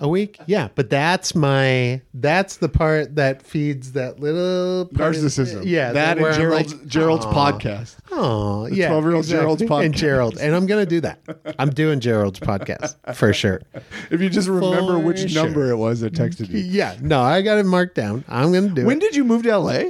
[0.04, 0.38] a week?
[0.46, 5.62] Yeah, but that's my that's the part that feeds that little part of- Narcissism.
[5.64, 7.96] Yeah, that and Gerald's like, Gerald's podcast.
[8.12, 8.90] Oh, yeah.
[8.90, 9.84] 12-year-old Gerald's podcast.
[9.86, 10.38] And Gerald.
[10.38, 11.18] And I'm to do that.
[11.58, 13.62] I'm doing Gerald's podcast for sure.
[14.10, 15.42] If you just remember For which sure.
[15.42, 16.58] number it was that texted you.
[16.58, 16.96] Yeah.
[17.00, 18.24] No, I got it marked down.
[18.28, 18.84] I'm to do it.
[18.84, 19.00] When it.
[19.00, 19.84] did you move to LA?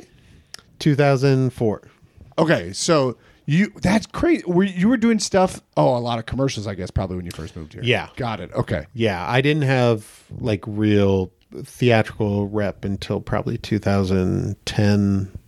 [0.78, 1.82] 2004.
[2.38, 3.16] Okay, so
[3.46, 4.42] you that's crazy.
[4.46, 5.60] Were you were doing stuff?
[5.76, 7.82] Oh, a lot of commercials, I guess, probably when you first moved here.
[7.84, 8.08] Yeah.
[8.16, 8.52] got it.
[8.52, 9.24] Okay, Yeah.
[9.28, 11.30] I didn't have like real
[11.62, 15.38] theatrical rep until probably 2010,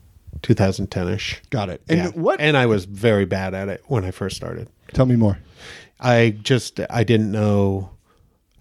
[0.42, 1.42] 2010 ish.
[1.50, 1.82] got it.
[1.88, 2.08] And yeah.
[2.10, 2.40] what?
[2.40, 4.68] And I was very bad at it when I first started.
[4.92, 5.38] tell me more.
[5.98, 7.90] I just I didn't know.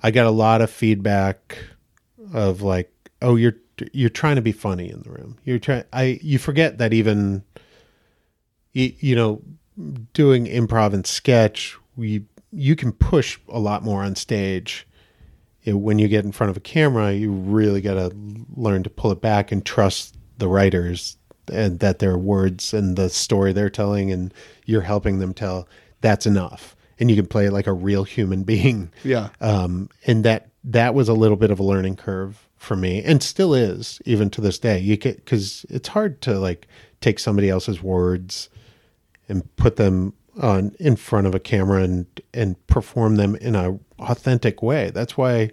[0.02, 1.58] I got a lot of feedback
[2.34, 3.56] of like, oh, you're
[3.92, 5.38] you're trying to be funny in the room.
[5.44, 5.84] You're trying.
[5.92, 7.44] I you forget that even.
[8.76, 9.42] You, you know,
[10.14, 14.88] doing improv and sketch, we you can push a lot more on stage.
[15.66, 18.16] Know, when you get in front of a camera, you really got to
[18.56, 21.18] learn to pull it back and trust the writers
[21.52, 24.34] and that their words and the story they're telling and
[24.66, 25.68] you're helping them tell.
[26.02, 28.92] That's enough, and you can play it like a real human being.
[29.04, 29.30] Yeah.
[29.42, 33.22] Um, and that that was a little bit of a learning curve for me, and
[33.22, 34.80] still is even to this day.
[34.80, 36.68] You get because it's hard to like
[37.02, 38.50] take somebody else's words
[39.28, 43.78] and put them on in front of a camera and and perform them in a
[44.00, 44.92] authentic way.
[44.92, 45.52] That's why,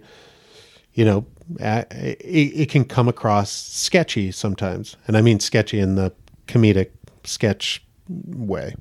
[0.93, 1.25] you know,
[1.59, 6.13] it, it can come across sketchy sometimes, and I mean sketchy in the
[6.47, 6.89] comedic
[7.23, 8.75] sketch way.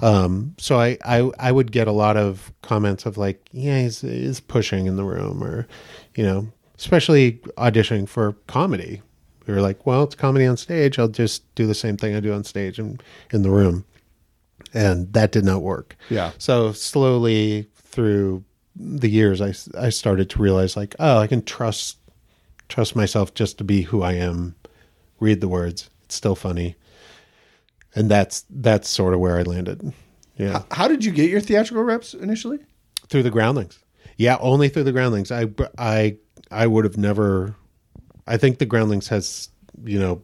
[0.00, 4.02] Um, so I, I I would get a lot of comments of like, yeah, he's,
[4.02, 5.66] he's pushing in the room, or
[6.14, 9.02] you know, especially auditioning for comedy.
[9.46, 10.98] We were like, well, it's comedy on stage.
[10.98, 13.00] I'll just do the same thing I do on stage and
[13.32, 13.84] in the room
[14.76, 15.96] and that did not work.
[16.10, 16.32] Yeah.
[16.38, 18.44] So slowly through
[18.76, 19.54] the years, I
[19.86, 21.96] I started to realize like, oh, I can trust
[22.68, 24.54] trust myself just to be who I am.
[25.18, 26.76] Read the words; it's still funny.
[27.94, 29.92] and that's that's sort of where I landed.
[30.36, 32.58] Yeah, How did you get your theatrical reps initially?
[33.08, 33.78] through the groundlings.
[34.18, 35.30] Yeah, only through the groundlings.
[35.32, 35.46] I
[35.78, 36.16] I
[36.50, 37.54] I would have never.
[38.26, 39.48] I think the groundlings has
[39.84, 40.22] you know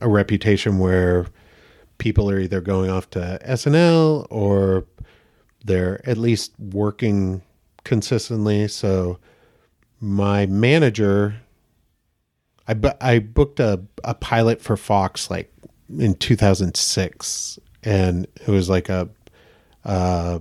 [0.00, 1.26] a reputation where
[1.98, 4.84] people are either going off to SNL or
[5.64, 7.42] they're at least working
[7.84, 8.68] consistently.
[8.68, 9.18] So
[10.00, 11.36] my manager,
[12.68, 15.52] I bu- I booked a a pilot for Fox like
[15.98, 19.08] in 2006, and it was like a.
[19.84, 20.40] Uh,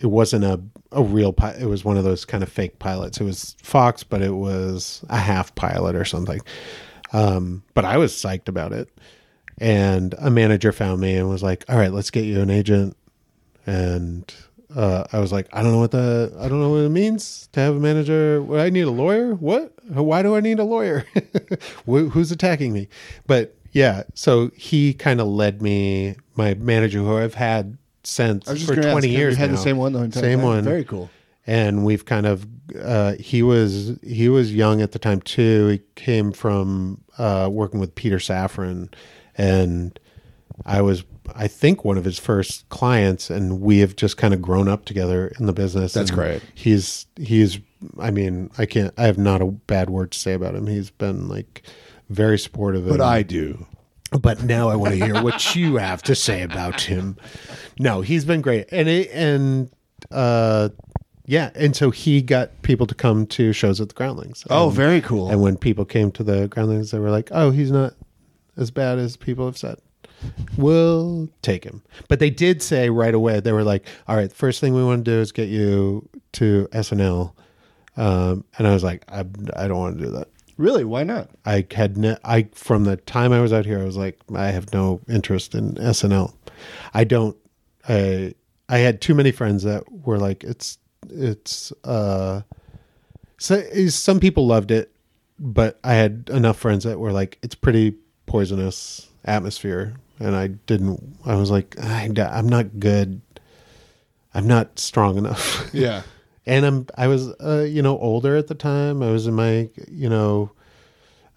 [0.00, 1.62] it wasn't a a real pilot.
[1.62, 3.20] It was one of those kind of fake pilots.
[3.20, 6.40] It was Fox, but it was a half pilot or something.
[7.12, 8.88] Um, but I was psyched about it.
[9.58, 12.96] And a manager found me and was like, "All right, let's get you an agent."
[13.66, 14.32] And
[14.74, 17.48] uh, I was like, "I don't know what the I don't know what it means
[17.52, 18.42] to have a manager.
[18.42, 19.34] Well, I need a lawyer.
[19.34, 19.72] What?
[19.88, 21.06] Why do I need a lawyer?
[21.86, 22.88] Who's attacking me?"
[23.26, 26.16] But yeah, so he kind of led me.
[26.34, 29.50] My manager, who I've had since I was just for gonna ask, twenty years, had
[29.50, 30.46] the same one the Same time?
[30.46, 30.64] one.
[30.64, 31.10] Very cool.
[31.46, 32.46] and we've kind of
[32.82, 35.68] uh, he was he was young at the time too.
[35.68, 38.92] He came from uh, working with Peter Safran,
[39.36, 39.98] and
[40.64, 41.04] I was
[41.34, 44.84] I think one of his first clients, and we have just kind of grown up
[44.84, 45.92] together in the business.
[45.92, 46.42] That's and great.
[46.54, 47.58] He's he's
[47.98, 50.66] I mean I can't I have not a bad word to say about him.
[50.66, 51.62] He's been like
[52.10, 52.86] very supportive.
[52.86, 53.66] But and- I do.
[54.20, 57.16] but now I want to hear what you have to say about him.
[57.78, 59.70] No, he's been great, and it, and
[60.10, 60.68] uh,
[61.24, 64.44] yeah, and so he got people to come to shows at the Groundlings.
[64.50, 65.30] Oh, very cool.
[65.30, 67.94] And when people came to the Groundlings, they were like, "Oh, he's not
[68.56, 69.78] as bad as people have said."
[70.56, 71.82] We'll take him.
[72.08, 75.04] But they did say right away, they were like, "All right, first thing we want
[75.04, 77.32] to do is get you to SNL."
[77.96, 79.20] Um, and I was like, I,
[79.56, 80.84] "I don't want to do that." really?
[80.84, 81.30] Why not?
[81.44, 84.46] I had ne- I from the time I was out here, I was like, I
[84.46, 86.32] have no interest in SNL.
[86.94, 87.36] I don't.
[87.88, 88.34] I
[88.68, 90.78] I had too many friends that were like, it's
[91.10, 91.72] it's.
[91.84, 92.42] uh
[93.38, 94.92] so some people loved it,
[95.38, 97.96] but I had enough friends that were like, it's pretty
[98.26, 101.18] poisonous atmosphere, and I didn't.
[101.24, 103.20] I was like, I, I'm not good.
[104.34, 105.70] I'm not strong enough.
[105.74, 106.02] Yeah.
[106.46, 109.02] and I'm I was uh, you know older at the time.
[109.02, 110.50] I was in my you know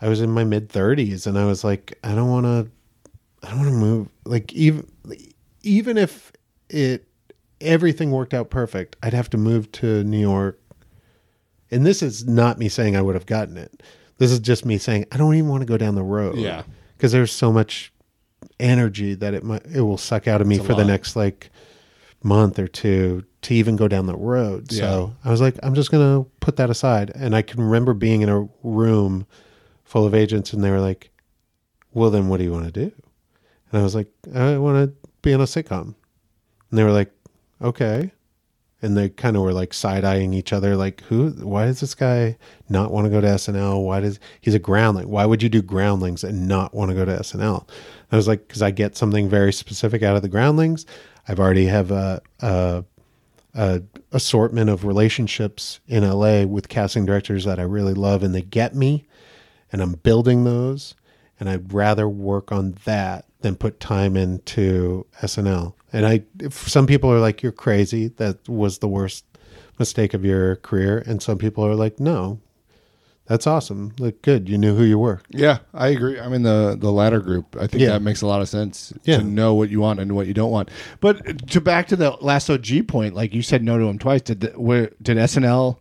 [0.02, 2.70] I was in my mid 30s and I was like I don't want to
[3.44, 4.88] I don't want to move like even
[5.64, 6.32] even if
[6.70, 7.08] it
[7.62, 10.60] everything worked out perfect, I'd have to move to New York.
[11.72, 13.82] And this is not me saying I would have gotten it.
[14.18, 16.38] This is just me saying I don't even want to go down the road.
[16.38, 16.64] Yeah.
[17.00, 17.92] Cuz there's so much
[18.60, 21.52] energy that it might it will suck out of me for the next like
[22.24, 24.72] month or two to even go down the road.
[24.72, 24.80] Yeah.
[24.80, 27.12] So I was like, I'm just going to put that aside.
[27.14, 29.28] And I can remember being in a room
[29.84, 31.12] full of agents and they were like,
[31.94, 32.92] well, then what do you want to do?
[33.72, 35.94] And I was like, I want to be on a sitcom.
[36.72, 37.12] And they were like,
[37.62, 38.12] okay.
[38.82, 41.96] And they kind of were like side eyeing each other, like, who, why does this
[41.96, 42.38] guy
[42.70, 43.84] not want to go to SNL?
[43.84, 45.10] Why does, he's a groundling.
[45.10, 47.68] Why would you do groundlings and not want to go to SNL?
[48.12, 50.86] I was like, because I get something very specific out of the groundlings.
[51.28, 52.84] I've already have a, a,
[53.56, 58.42] a assortment of relationships in LA with casting directors that I really love and they
[58.42, 59.06] get me
[59.72, 60.96] and I'm building those
[61.40, 65.74] and I'd rather work on that than put time into SNL.
[65.94, 69.24] And I if some people are like you're crazy that was the worst
[69.78, 72.40] mistake of your career and some people are like no.
[73.28, 73.92] That's awesome.
[73.98, 75.20] Like good, you knew who you were.
[75.32, 76.20] Yeah, I agree.
[76.20, 77.56] I'm in the the latter group.
[77.60, 77.90] I think Yeah.
[77.90, 79.18] that makes a lot of sense Yeah.
[79.18, 80.70] to know what you want and what you don't want.
[81.02, 84.22] But to back to the last OG point, like you said no to him twice.
[84.22, 85.78] Did the, where did SNL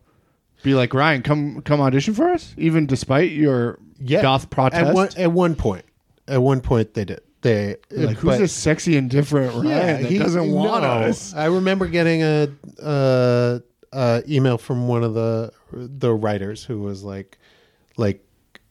[0.63, 1.21] be like Ryan?
[1.23, 3.79] Come come audition for us, even despite your
[4.21, 4.87] goth protest.
[4.87, 5.85] At one at one point.
[6.27, 7.21] At one point they did.
[7.45, 10.89] They like who's but- this sexy and different Ryan that he- doesn't want no.
[10.89, 11.33] us?
[11.35, 12.49] I remember getting a
[12.81, 13.59] uh,
[13.93, 17.37] uh, email from one of the the writers who was like,
[17.97, 18.25] like,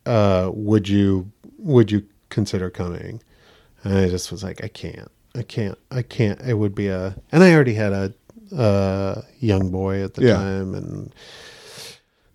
[0.07, 3.23] uh, would you would you consider coming?
[3.85, 6.41] And I just was like, I can't, I can't, I can't.
[6.41, 8.13] It would be a, and I already had a,
[8.57, 10.35] uh young boy at the Yeah.
[10.37, 11.15] time, and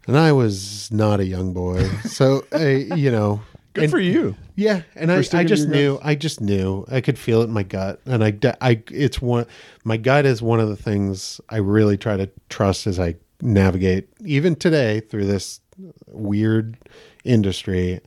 [0.08, 3.42] and I was not a young boy, so I, you know.
[3.74, 4.36] Good and- for you.
[4.56, 7.64] yeah, and I, I just knew, I just knew, I could feel it in my
[7.64, 9.46] gut, and I, I, it's one,
[9.84, 14.10] my gut is one of the things I really try to trust as I navigate,
[14.26, 15.62] even today through this
[16.08, 16.78] weird
[17.24, 18.02] industry.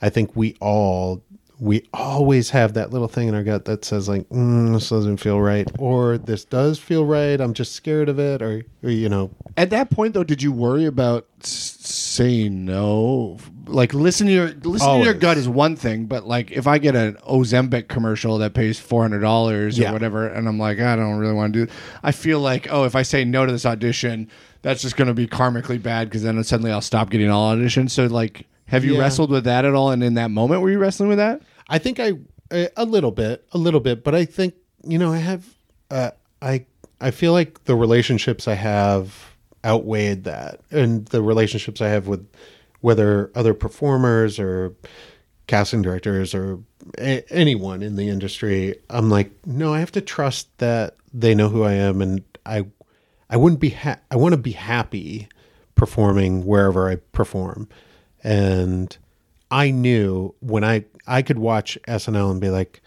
[0.00, 1.22] I think we all
[1.62, 5.18] we always have that little thing in our gut that says like mm, this doesn't
[5.18, 9.08] feel right or this does feel right i'm just scared of it or, or you
[9.08, 13.36] know At that point, though, did you worry about s- saying no?
[13.66, 16.78] Like, listen to your listen to your gut is one thing, but like, if I
[16.78, 19.90] get an Ozempic commercial that pays four hundred dollars Yeah.
[19.90, 21.70] or whatever, and I'm like, I don't really want to do, it,
[22.02, 24.28] I feel like, oh, if I say no to this audition,
[24.62, 27.90] that's just going to be karmically bad because then suddenly I'll stop getting all auditions.
[27.90, 29.00] So, like, have you Yeah.
[29.02, 29.90] wrestled with that at all?
[29.90, 31.42] And in that moment, were you wrestling with that?
[31.72, 32.12] I think I
[32.52, 34.54] a a little bit, a little bit, but I think
[34.84, 35.46] you know I have
[35.90, 36.10] uh,
[36.42, 36.66] I
[37.00, 42.28] I feel like the relationships I have outweighed that, and the relationships I have with
[42.82, 44.74] whether other performers or
[45.46, 46.58] casting directors or
[46.98, 48.76] a- anyone in the industry.
[48.90, 52.66] I'm like, no, I have to trust that they know who I am, and I
[53.30, 55.26] I wouldn't be ha- I want to be happy
[55.74, 57.66] performing wherever I perform,
[58.22, 58.94] and
[59.52, 62.80] I knew when I I could watch SNL and be like,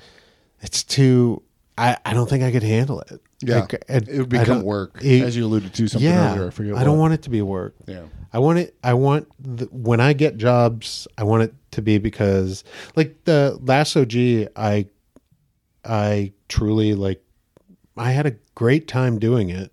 [0.62, 1.44] it's too.
[1.78, 3.22] I, I don't think I could handle it.
[3.44, 6.48] Like, it, would I become work, it- as you alluded to something yeah, earlier.
[6.48, 6.76] I forget.
[6.76, 7.76] I don't want it to be work.
[7.86, 8.04] Yeah.
[8.34, 8.76] I want it.
[8.84, 12.64] I want the, when I get jobs, I want it to be because
[12.96, 14.88] like the last OG, I
[15.84, 17.22] I truly like.
[17.98, 19.72] I had a great time doing it.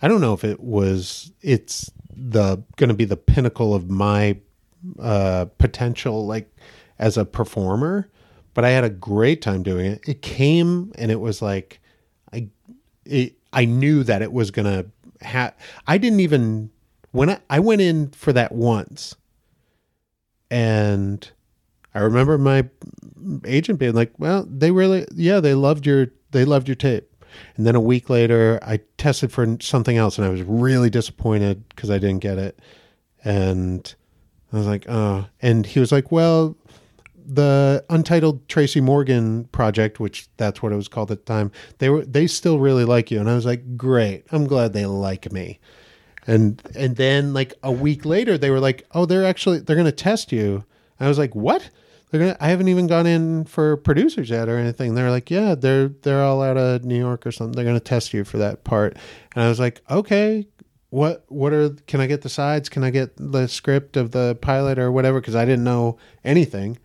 [0.00, 1.32] I don't know if it was.
[1.42, 4.38] It's the going to be the pinnacle of my
[4.98, 6.54] uh, potential, like
[6.98, 8.08] as a performer.
[8.54, 10.00] But I had a great time doing it.
[10.08, 11.80] It came and it was like,
[12.32, 12.48] I,
[13.04, 14.86] it, I knew that it was gonna
[15.20, 15.54] have.
[15.86, 16.70] I didn't even
[17.16, 19.16] when I, I went in for that once,
[20.50, 21.28] and
[21.94, 22.68] I remember my
[23.46, 27.10] agent being like, "Well, they really, yeah, they loved your, they loved your tape."
[27.56, 31.66] And then a week later, I tested for something else, and I was really disappointed
[31.70, 32.58] because I didn't get it.
[33.24, 33.94] And
[34.52, 36.56] I was like, "Oh," and he was like, "Well."
[37.28, 41.90] the untitled Tracy Morgan project, which that's what it was called at the time, they
[41.90, 45.32] were they still really like you, and I was like, great, I'm glad they like
[45.32, 45.58] me.
[46.26, 49.92] And and then like a week later, they were like, oh, they're actually they're gonna
[49.92, 50.64] test you.
[50.98, 51.68] I was like, what?
[52.10, 52.36] They're gonna.
[52.40, 54.94] I haven't even gone in for producers yet or anything.
[54.94, 57.54] They're like, yeah, they're they're all out of New York or something.
[57.54, 58.96] They're gonna test you for that part.
[59.34, 60.46] And I was like, okay,
[60.96, 62.70] what what are can I get the sides?
[62.70, 65.20] Can I get the script of the pilot or whatever?
[65.20, 66.78] Because I didn't know anything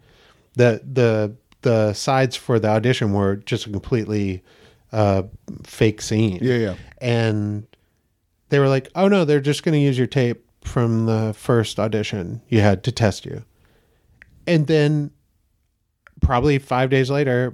[0.56, 4.44] the the the sides for the audition were just a completely
[4.92, 5.24] uh,
[5.64, 6.40] fake scene.
[6.42, 6.76] Yeah, yeah.
[6.98, 7.66] And
[8.50, 11.80] they were like, "Oh no, they're just going to use your tape from the first
[11.80, 13.46] audition you had to test you."
[14.46, 15.12] And then
[16.20, 17.54] probably 5 days later,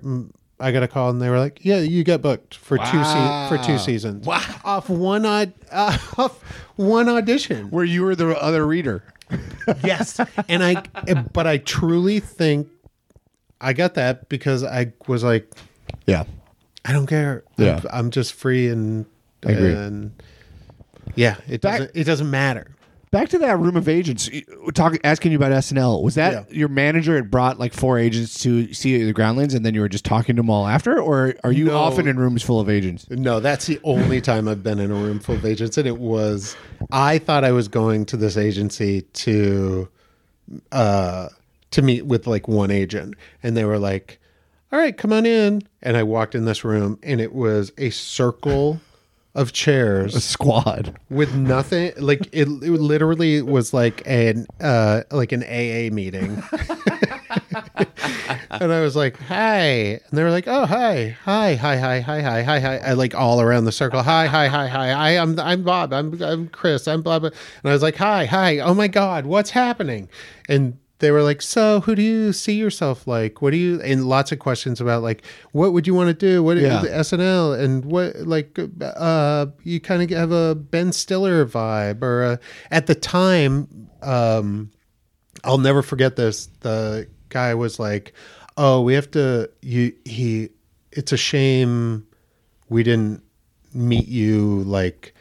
[0.60, 3.45] I got a call and they were like, "Yeah, you get booked for two se-
[3.49, 4.41] for two seasons." Wow.
[4.64, 6.41] Off one aud- uh, off
[6.78, 7.70] one audition.
[7.70, 9.03] Where you were the other reader.
[9.84, 10.82] yes and i
[11.34, 12.70] but i truly think
[13.60, 15.51] i got that because i was like
[16.05, 16.24] Yeah.
[16.86, 17.82] i don't care Yeah.
[17.91, 19.05] i'm, I'm just free and
[19.45, 19.74] I agree.
[19.74, 20.14] and
[21.16, 22.68] yeah it Back- doesn't it doesn't matter
[23.18, 24.30] Back to that room of agents.
[24.76, 26.03] Talk, asking you about SNL.
[26.03, 26.43] Was that Yeah.
[26.55, 29.89] your manager had brought like four agents to see the Groundlings, and then you were
[29.89, 31.78] just talking to them all after, or are you No.
[31.78, 33.07] often in rooms full of agents?
[33.09, 35.97] no that's the only time i've been in a room full of agents and it
[35.97, 36.55] was
[36.91, 39.88] i thought i was going to this agency to
[40.72, 41.28] uh
[41.72, 44.20] to meet with like one agent and they were like
[44.72, 47.89] all right come on in and i walked in this room and it was a
[47.89, 48.80] circle
[49.38, 50.97] of chairs a squad.
[51.09, 56.43] with nothing like it, it literally was like an uh like an aa meeting.
[58.49, 59.61] And i was like hi.
[59.61, 61.15] And they were like oh hi.
[61.23, 62.77] Hi hi hi hi hi hi hi.
[62.77, 64.01] I, like all around the circle.
[64.01, 65.17] Hi hi hi hi hi.
[65.17, 65.93] I'm i'm bob.
[65.93, 66.88] I'm i'm chris.
[66.88, 68.57] I'm blah blah and i was like hi hi.
[68.59, 69.25] Oh my god.
[69.25, 70.09] What's happening?
[70.49, 73.41] And they were like so who do you see yourself like?
[73.41, 76.41] What do you and lots of questions about like what would you want to do
[76.43, 76.82] what Yeah.
[76.82, 82.24] the SNL and what like uh you kind of have a Ben Stiller vibe or
[82.24, 82.39] a,
[82.72, 84.72] at the time um
[85.43, 86.48] I'll never forget this.
[86.62, 88.14] The guy was like
[88.58, 90.50] oh we have to you he
[90.91, 92.08] it's a shame
[92.70, 93.22] we didn't
[93.74, 95.14] meet you like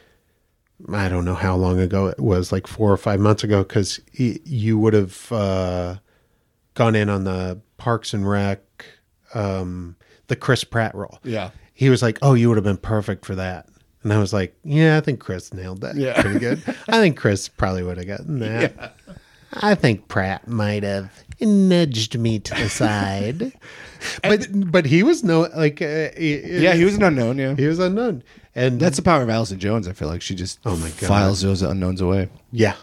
[0.93, 3.99] I don't know how long ago it was, like four or five months ago, because
[4.13, 5.95] you would have uh,
[6.75, 8.61] gone in on the Parks and Rec,
[9.33, 9.95] um,
[10.27, 11.19] the Chris Pratt role.
[11.23, 11.49] Yeah.
[11.73, 13.67] He was like, "Oh, you would have been perfect for that,"
[14.03, 16.19] and I was like, "Yeah, I think Chris nailed that Yeah.
[16.21, 16.61] pretty good.
[16.87, 18.95] I think Chris probably would have gotten that.
[19.53, 21.11] I think Pratt might have
[21.45, 23.53] nudged me to the side,
[24.23, 27.37] but but he was no like uh, Yeah, he was an unknown.
[27.37, 28.23] Yeah, he was unknown,
[28.55, 29.87] and that's the power of Allison Jones.
[29.87, 31.07] I feel like she just Oh my God.
[31.07, 32.29] files those unknowns away.
[32.51, 32.75] Yeah,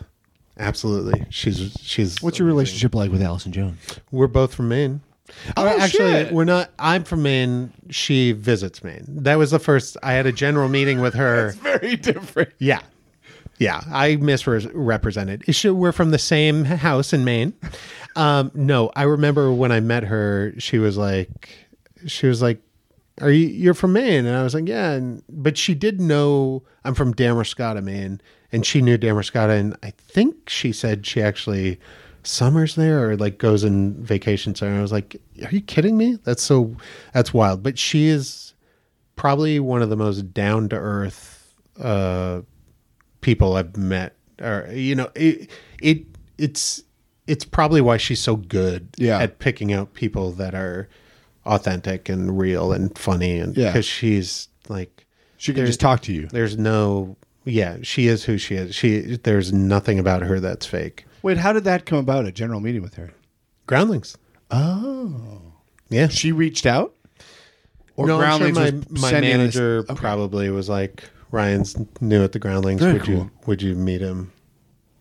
[0.58, 1.26] absolutely.
[1.30, 2.22] She's she's.
[2.22, 3.78] What's your relationship like with Allison Jones?
[4.10, 5.00] We're both from Maine.
[5.56, 6.32] Oh, actually, shit.
[6.32, 6.70] we're not.
[6.78, 7.72] I'm from Maine.
[7.90, 9.04] She visits Maine.
[9.08, 9.96] That was the first.
[10.02, 11.52] I had a general meeting with her.
[11.62, 12.50] Very different.
[12.58, 12.80] Yeah.
[13.58, 15.44] Yeah, I misrepresented.
[15.64, 17.54] We're from the same house in Maine.
[18.16, 21.50] Um, no, I remember when I met her, she was like,
[22.06, 22.60] she was like,
[23.20, 26.62] "Are you you're from Maine?" And I was like, "Yeah." And, but she did know
[26.84, 28.20] I'm from Damariscotta, Maine,
[28.52, 31.80] and she knew Damariscotta, and I think she said she actually
[32.22, 34.74] summers there or like goes in vacations there.
[34.74, 36.18] I was like, "Are you kidding me?
[36.24, 36.76] That's so
[37.12, 38.54] that's wild." But she is
[39.16, 42.42] probably one of the most down to earth uh,
[43.24, 44.14] people I've met.
[44.40, 45.50] Or you know, it
[45.80, 46.04] it
[46.38, 46.82] it's
[47.26, 49.18] it's probably why she's so good Yeah.
[49.18, 50.88] at picking out people that are
[51.46, 53.70] authentic and real and funny and Yeah.
[53.70, 55.06] because she's like
[55.38, 56.26] She can just talk to you.
[56.28, 61.04] there's no yeah she is who she is she there's nothing about her that's fake
[61.22, 62.26] Wait, how did that come about?
[62.26, 63.12] A general meeting with her?
[63.66, 64.16] groundlings
[64.50, 65.40] Oh,
[65.88, 66.94] yeah she reached out.
[67.96, 69.94] Or no, I'm sure Groundlings my, my sending this- manager Okay.
[69.94, 71.04] probably was like
[71.34, 74.32] Ryan's new at the groundlings Very would you would you meet him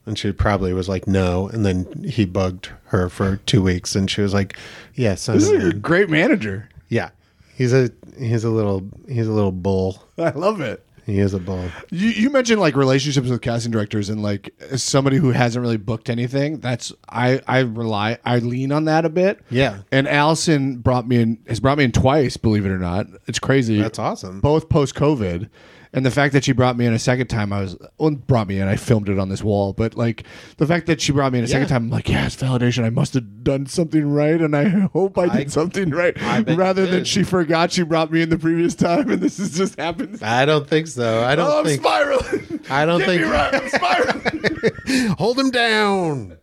[0.06, 4.10] and she probably was like no and then he bugged her for two weeks and
[4.12, 4.58] she was like
[4.96, 6.68] yeah send This is a great manager.
[6.90, 7.12] yeah
[7.56, 10.86] he's a he's a little he's a little bull I love it.
[11.06, 14.82] he is a bull You, you mentioned like relationships with casting directors and like as
[14.84, 16.60] somebody who hasn't really booked anything.
[16.60, 19.40] That's I I rely I lean on that a bit.
[19.50, 19.80] Yeah.
[19.92, 22.38] And Allison brought me in has brought me in twice.
[22.38, 23.82] Believe it or not, it's crazy.
[23.82, 24.42] That's awesome.
[24.42, 25.50] Both post COVID,
[25.94, 28.48] and the fact that she brought me in a second time, I was well, brought
[28.48, 28.68] me in.
[28.68, 30.24] I filmed it on this wall, but like
[30.58, 31.68] the fact that she brought me in a second Yeah.
[31.68, 32.84] time, I'm like, yeah, it's validation.
[32.84, 34.64] I must have done something right, and I
[34.94, 37.08] hope I did I- something right, I bet you rather than did.
[37.08, 40.22] she forgot she brought me in the previous time, and this has just happened.
[40.24, 42.60] I don't think so I don't Oh, I'm think spiraling.
[42.70, 43.54] I don't Get think me right.
[43.56, 45.08] I'm spiraling.
[45.18, 46.38] hold him down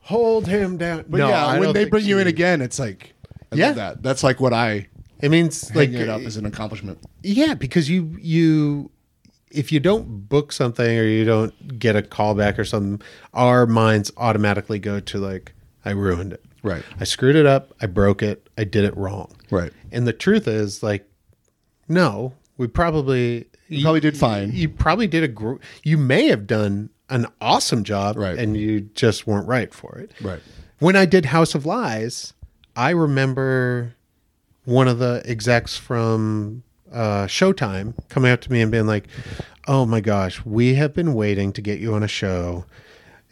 [0.00, 2.60] hold him down But no, yeah, I when don't they think bring you in again,
[2.62, 3.14] it's like,
[3.50, 3.66] I Yeah.
[3.68, 4.02] love that.
[4.02, 4.86] That's like what I
[5.20, 6.98] it means like it up as an accomplishment.
[7.22, 8.90] Yeah, because you you
[9.50, 13.00] if you don't book something or you don't get a callback or something,
[13.32, 15.52] our minds automatically go to like
[15.84, 16.44] I ruined it.
[16.62, 16.82] Right.
[16.98, 19.34] I screwed it up, I broke it, I did it wrong.
[19.50, 19.72] Right.
[19.92, 21.08] And the truth is like
[21.88, 24.50] no, we probably you probably did fine.
[24.52, 28.36] You probably did a gr- you may have done an awesome job Right.
[28.38, 30.10] and you just weren't right for it.
[30.20, 30.40] Right.
[30.80, 32.34] When I did House of Lies,
[32.74, 33.94] I remember
[34.66, 36.62] one of the execs from
[36.92, 39.08] uh, Showtime coming up to me and being like,
[39.66, 42.66] "Oh my gosh, we have been waiting to get you on a show.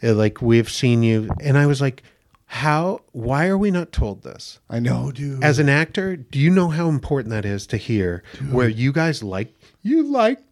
[0.03, 2.01] Uh, Like we've seen you." And I was like,
[2.47, 3.01] "How?
[3.11, 5.43] Why are we not told this?" I know, dude.
[5.43, 8.23] As an actor, do you know how important that is to hear?
[8.51, 10.03] Where you guys like you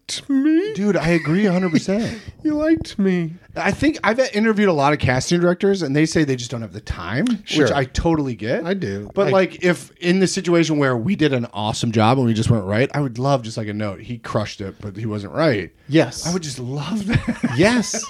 [0.09, 2.19] liked me, dude, I agree 100%.
[2.43, 3.35] you liked me.
[3.55, 6.61] I think I've interviewed a lot of casting directors and they say they just don't
[6.61, 7.63] have the time, Sure.
[7.65, 8.65] which I totally get.
[8.65, 9.09] I do.
[9.13, 12.33] But I- like if in the situation where we did an awesome job and we
[12.33, 14.01] just weren't right, I would love just like a note.
[14.01, 15.71] He crushed it, but he wasn't right.
[15.87, 17.53] Yes, I would just love that.
[17.57, 18.03] Yes.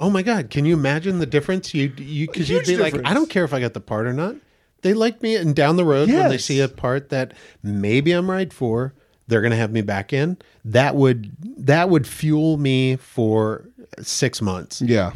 [0.00, 0.50] Oh my God!
[0.50, 1.74] Can you imagine the difference?
[1.74, 2.94] You you because you'd be like.
[3.04, 4.36] I don't care if I got the part or not.
[4.82, 7.32] They like me, and down the road when they see a part that
[7.64, 8.94] maybe I'm right for,
[9.28, 10.36] they're gonna have me back in.
[10.64, 11.30] That would
[11.64, 13.64] that would fuel me for
[14.00, 14.82] six months.
[14.82, 15.12] yeah.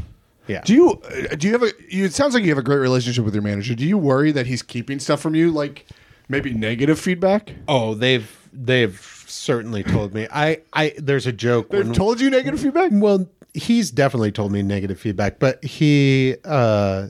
[0.48, 0.60] Yeah.
[0.64, 2.78] Do you uh, do you have a you it sounds like you have a great
[2.78, 3.74] relationship with your manager.
[3.76, 5.86] Do you worry that he's keeping stuff from you like
[6.28, 7.54] maybe negative feedback?
[7.68, 8.98] Oh, they've they've
[9.28, 10.26] certainly told me.
[10.32, 11.70] I I there's a joke.
[11.70, 12.90] They've when- told you negative feedback?
[12.92, 17.08] Well, he's definitely told me negative feedback, but he uh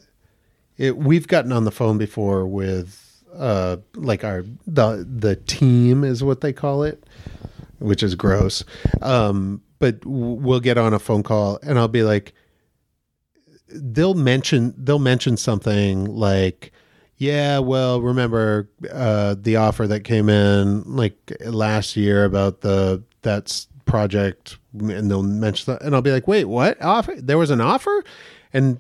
[0.77, 6.23] it, we've gotten on the phone before with uh like our the the team is
[6.23, 7.05] what they call it,
[7.79, 8.65] which is gross.
[9.01, 12.33] Um but we'll get on a phone call and I'll be like
[13.69, 16.73] they'll mention they'll mention something like
[17.17, 23.69] yeah well remember uh the offer that came in like last year about the that's
[23.85, 27.61] project and they'll mention that and i'll be like wait what offer there was an
[27.61, 28.05] offer
[28.53, 28.79] and,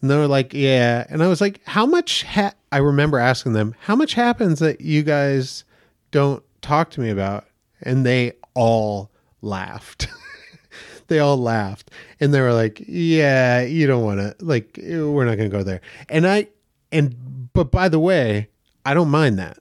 [0.00, 2.54] and they're like yeah and i was like how much ha-?
[2.72, 5.64] I remember asking them how much happens that you guys
[6.10, 7.46] don't talk to me about?
[7.82, 9.10] And they all
[9.42, 10.08] laughed.
[11.08, 11.90] They all laughed.
[12.20, 15.64] And they were like yeah you don't want to like we're not going to go
[15.64, 15.80] there.
[16.08, 16.46] And i
[16.92, 17.16] and
[17.52, 18.48] but by the way
[18.86, 19.58] i don't mind that.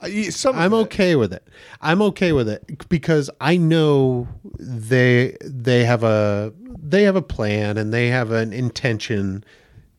[0.00, 1.46] Uh, some i'm okay with it.
[1.80, 4.26] I'm okay with it because i know
[4.58, 6.52] they they have a
[6.82, 9.44] they have a plan and they have an intention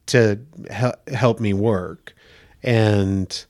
[0.07, 0.37] to
[0.69, 2.13] hel- help me work
[2.63, 3.45] and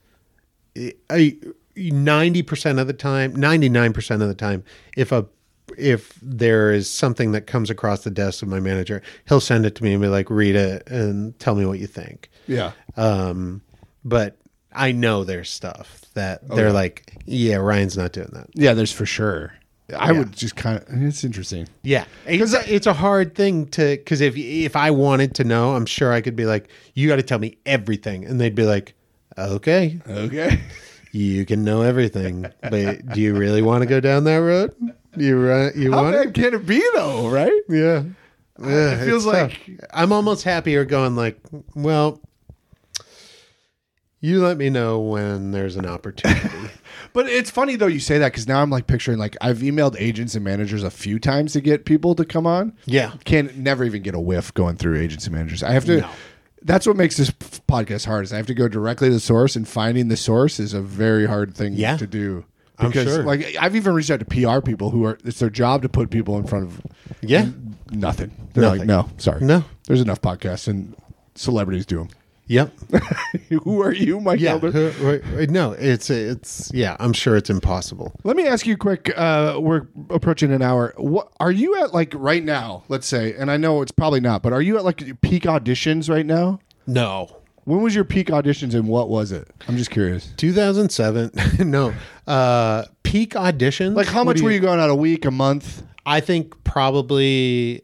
[1.10, 1.36] I,
[1.76, 4.64] 90% of the time 99% of the time
[4.96, 5.26] if a
[5.78, 9.74] if there is something that comes across the desk of my manager he'll send it
[9.76, 12.72] to me and be like read it and tell me what you think Yeah.
[12.96, 13.62] um
[14.04, 14.36] but
[14.72, 16.72] I know there's stuff that they're yeah.
[16.72, 18.48] like, yeah, Ryan's not doing that.
[18.54, 19.52] Yeah, there's for sure.
[19.96, 20.18] I Yeah.
[20.20, 20.84] would just kind of.
[21.02, 21.66] It's interesting.
[21.82, 25.74] Yeah, it's a, it's a hard thing to because if if I wanted to know,
[25.74, 28.62] I'm sure I could be like, you got to tell me everything, and they'd be
[28.62, 28.94] like,
[29.38, 30.60] okay, Okay.
[31.12, 34.74] you can know everything, but do you really want to go down that road?
[35.16, 37.28] You run, you How want bad can it be though?
[37.28, 37.52] Right?
[37.68, 38.04] Yeah.
[38.62, 39.50] Yeah, it feels it's tough.
[39.68, 41.40] like- I'm almost happier going like,
[41.74, 42.20] well,
[44.20, 46.48] you let me know when there's an opportunity.
[47.12, 49.96] But it's funny though you say that because now I'm like picturing like I've emailed
[49.98, 52.72] agents and managers a few times to get people to come on.
[52.84, 53.14] yeah.
[53.24, 55.64] Can never even get a whiff going through agents and managers.
[55.64, 56.02] I have to.
[56.02, 56.10] No.
[56.62, 58.24] That's what makes this podcast hard.
[58.24, 60.80] Is I have to go directly to the source, and finding the source is a
[60.82, 61.96] very hard thing Yeah.
[61.96, 62.44] to do.
[62.78, 63.22] I'm Because sure.
[63.24, 66.10] like I've even reached out to PR people who are it's their job to put
[66.10, 66.80] people in front of
[67.22, 67.48] Yeah.
[67.90, 68.30] nothing.
[68.54, 68.86] They're like, Nothing.
[68.86, 69.64] no, sorry, No.
[69.86, 70.94] There's enough podcasts and
[71.34, 72.08] celebrities do them.
[72.50, 72.72] Yep.
[73.62, 74.54] who are you, Mike Yeah.
[74.54, 74.72] Elder?
[74.72, 76.96] Who- wait, No, it's it's yeah.
[76.98, 78.12] I'm sure it's impossible.
[78.24, 79.16] Let me ask you quick.
[79.16, 80.92] Uh, we're approaching an hour.
[80.96, 82.82] What are you at like right now?
[82.88, 86.10] Let's say, and I know it's probably not, but are you at like peak auditions
[86.10, 86.58] right now?
[86.88, 87.36] No.
[87.66, 89.46] When was your peak auditions and what was it?
[89.68, 90.32] I'm just curious.
[90.36, 91.30] 2007.
[91.70, 91.94] no.
[92.26, 93.94] Uh peak auditions.
[93.94, 95.84] Like, how much do were you going out a week, a month?
[96.04, 97.82] I think probably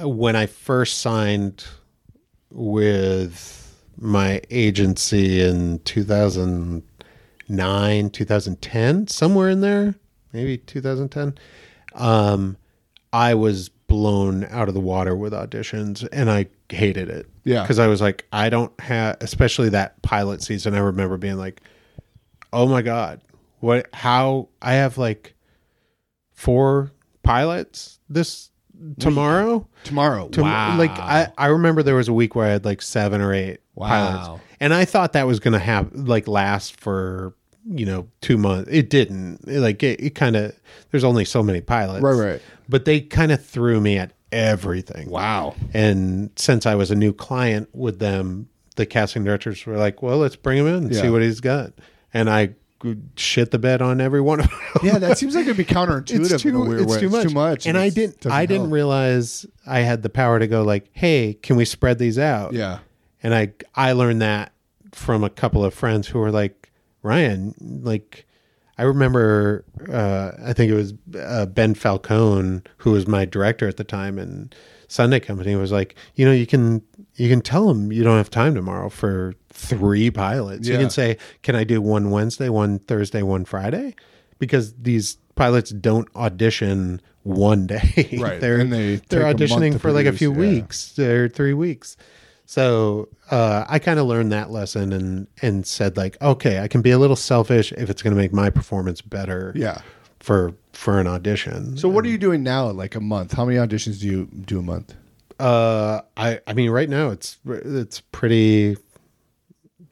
[0.00, 1.66] when I first signed
[2.50, 3.56] with
[4.00, 9.96] my agency in 2009, 2010, somewhere in there,
[10.32, 11.36] maybe 2010,
[11.94, 12.56] um,
[13.12, 17.26] I was blown out of the water with auditions and I hated it.
[17.44, 17.62] Yeah.
[17.62, 21.62] Because I was like, I don't have, especially that pilot season, I remember being like,
[22.52, 23.20] oh my God,
[23.60, 25.34] what, how, I have like,
[26.38, 26.92] four
[27.24, 28.50] pilots this
[28.98, 29.66] tomorrow.
[29.84, 30.28] Tomorrow.
[30.28, 33.32] Tom- Like I, I remember there was a week where I had like seven or
[33.34, 33.86] eight Wow.
[33.88, 37.34] pilots, and I thought that was gonna have like last for
[37.70, 38.68] you know two months.
[38.72, 39.40] It didn't.
[39.46, 40.54] It, like it, it kind of.
[40.90, 42.42] There's only so many pilots, Right, right.
[42.68, 45.08] But they kind of threw me at everything.
[45.10, 45.54] wow.
[45.74, 50.18] And since I was a new client with them, the casting directors were like, "Well,
[50.18, 51.72] let's bring him in and see what he's got."
[52.14, 52.54] And I
[53.16, 54.58] shit the bed on every one of them.
[54.82, 57.00] Yeah, that seems like it'd be counterintuitive it's too, in a weird it's way.
[57.00, 57.24] too much.
[57.24, 57.66] It's too much.
[57.66, 61.56] And I didn't I didn't realize I had the power to go like, "Hey, can
[61.56, 62.78] we spread these out?" Yeah.
[63.22, 64.52] And I I learned that
[64.92, 66.70] from a couple of friends who were like,
[67.02, 68.26] "Ryan, like
[68.76, 73.76] I remember uh I think it was uh, Ben Falcone who was my director at
[73.76, 74.54] the time and
[74.88, 76.82] Sunday Company was like, "You know, you can
[77.14, 80.66] you can tell them you don't have time tomorrow for three pilots.
[80.66, 83.94] You can say, "Can I do one Wednesday, one Thursday, one Friday?"
[84.38, 88.08] Because these pilots don't audition one day.
[88.18, 88.40] Right.
[88.40, 90.38] they're And they they're take a month auditioning for like a few yeah.
[90.38, 91.96] weeks or three weeks.
[92.46, 96.80] So uh, I kind of learned that lesson and and said like, okay, I can
[96.80, 99.52] be a little selfish if it's going to make my performance better.
[99.54, 99.82] Yeah.
[100.28, 101.78] For for an audition.
[101.78, 102.68] So what are you doing now?
[102.70, 103.32] Like a month?
[103.32, 104.94] How many auditions do you do a month?
[105.40, 108.76] Uh, I I mean, right now it's it's pretty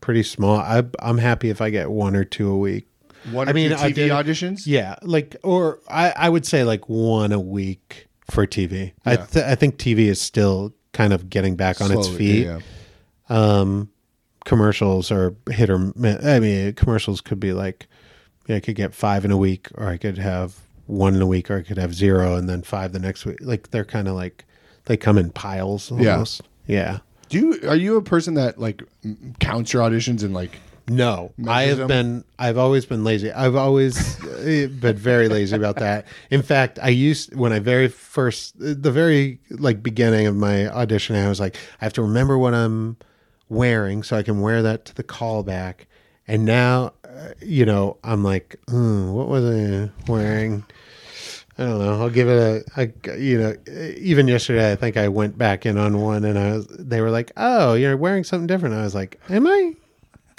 [0.02, 0.58] pretty small.
[0.58, 2.86] I I'm happy if I get one or two a week.
[3.30, 4.66] One I mean, two I TV did- auditions?
[4.66, 8.92] Yeah, like or I I would say like one a week for TV.
[9.06, 9.24] I Yeah.
[9.24, 12.44] th- I think TV is still kind of getting back on its feet.
[12.44, 12.58] yeah.
[13.30, 13.88] Um,
[14.44, 15.94] commercials are hit or.
[16.22, 17.86] I mean, commercials could be like,
[18.48, 20.54] I could get five in a week, or I could have
[20.86, 23.38] one in a week, or I could have zero and then five the next week.
[23.40, 24.44] Like they're kind of like
[24.84, 26.12] they come in piles Yeah.
[26.12, 26.42] almost.
[26.66, 26.98] Yeah.
[27.28, 31.32] Do you are you a person that like m- counts your auditions and like No,
[31.40, 31.88] I Measures have them?
[31.88, 32.24] been.
[32.38, 33.32] I've always been lazy.
[33.32, 33.96] I've always
[34.44, 36.06] eh, been very lazy about that.
[36.30, 41.16] In fact, I used when I very first, the very like beginning of my audition,
[41.16, 42.96] I was like, I have to remember what I'm
[43.48, 45.86] wearing so I can wear that to the callback.
[46.28, 46.92] And now,
[47.40, 50.64] you know, I'm like, hmm, what was I wearing?
[51.58, 52.00] I don't know.
[52.00, 53.54] I'll give it a, a, you know,
[53.98, 57.10] even yesterday, I think I went back in on one and I was, they were
[57.10, 58.74] like, oh, you're wearing something different.
[58.74, 59.74] I was like, am I?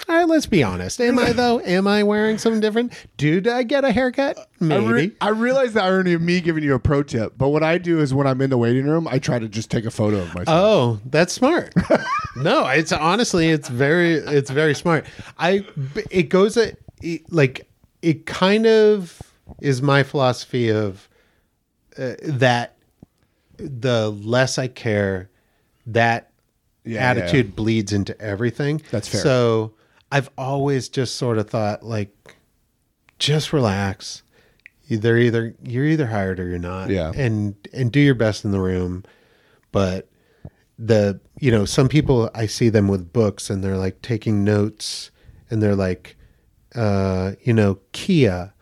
[0.08, 1.00] All right, let's be honest.
[1.00, 1.60] Am I though?
[1.60, 2.92] Am I wearing something different?
[3.16, 4.38] Did I get a haircut?
[4.38, 4.92] Uh, I, Maybe.
[4.92, 7.76] re- I realize the irony of me giving you a pro tip, but what I
[7.78, 10.18] do is when I'm in the waiting room, I try to just take a photo
[10.18, 10.48] of myself.
[10.48, 11.74] Oh, that's smart.
[12.36, 15.04] no, it's honestly, it's very, it's very smart.
[15.36, 15.66] I,
[16.10, 17.68] it goes at, uh, it, like,
[18.00, 19.20] it kind of
[19.60, 21.08] is my philosophy of
[21.98, 22.76] uh, that
[23.58, 25.28] the less I care,
[25.86, 26.30] that
[26.84, 28.80] Yeah, attitude bleeds into everything.
[28.90, 29.20] That's fair.
[29.20, 29.72] So
[30.10, 32.36] I've always just sort of thought, like,
[33.18, 34.22] just relax.
[34.88, 36.88] They're either you're either hired or you're not.
[36.88, 37.12] Yeah.
[37.14, 39.04] And and do your best in the room.
[39.70, 40.08] But
[40.78, 45.10] the you know, some people I see them with books and they're like taking notes
[45.50, 46.16] and they're like,
[46.74, 48.54] uh, you know, Kia,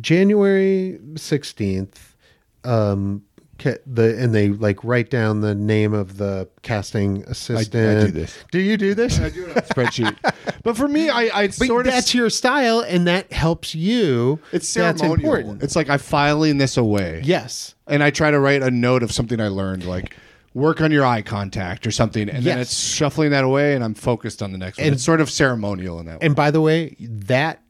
[0.00, 2.16] January sixteenth.
[2.64, 3.24] Um,
[3.58, 8.00] the and they like write down the name of the casting assistant.
[8.02, 8.38] I do this.
[8.52, 9.18] Do you do this?
[9.20, 10.16] I do it on a spreadsheet.
[10.62, 14.38] but for me, I, I But sort of that's your style, and that helps you.
[14.52, 15.34] it's That's ceremonial.
[15.34, 15.62] important.
[15.62, 17.22] It's like I'm filing this away.
[17.24, 17.74] Yes.
[17.86, 20.14] and I try to write a note of something I learned, like
[20.54, 22.72] work on your eye contact or something, and then Yes.
[22.72, 24.86] it's shuffling that away, and I'm focused on the next one.
[24.86, 26.20] And- It's sort of ceremonial in that.
[26.20, 26.26] way.
[26.26, 27.60] And by the way, that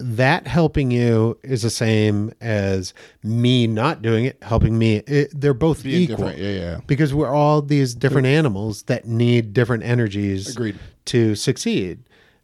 [0.00, 4.96] that helping you is the same as me not doing it helping me.
[4.96, 6.32] It, they're both Being equal.
[6.32, 6.80] Yeah, yeah.
[6.86, 10.78] Because we're all these different animals that need different energies Agreed.
[11.06, 12.00] to succeed.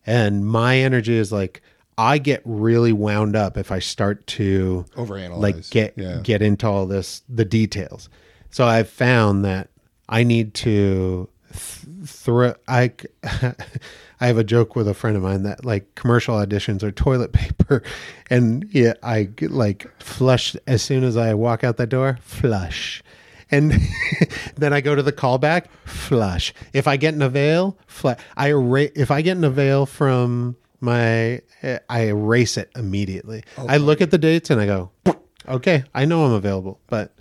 [0.07, 1.63] And my energy is like
[1.99, 5.39] I get really wound up if I start to Overanalyze.
[5.39, 6.21] like get yeah.
[6.23, 8.09] get into all this the details.
[8.51, 9.71] So I've found that
[10.09, 12.93] I need to th- throw I
[14.21, 17.33] I have a joke with a friend of mine that like commercial auditions are toilet
[17.35, 17.83] paper.
[18.31, 23.03] And yeah I get, like flush as soon as I walk out that door flush.
[23.51, 23.75] And
[24.57, 26.53] then I go to the callback flush.
[26.73, 31.41] If I get an avail, flush I erase if I get an avail from my
[31.63, 33.45] eh, I erase it immediately.
[33.57, 34.91] I look at the dates and I go
[35.49, 36.81] okay I know I'm available.
[36.89, 37.15] But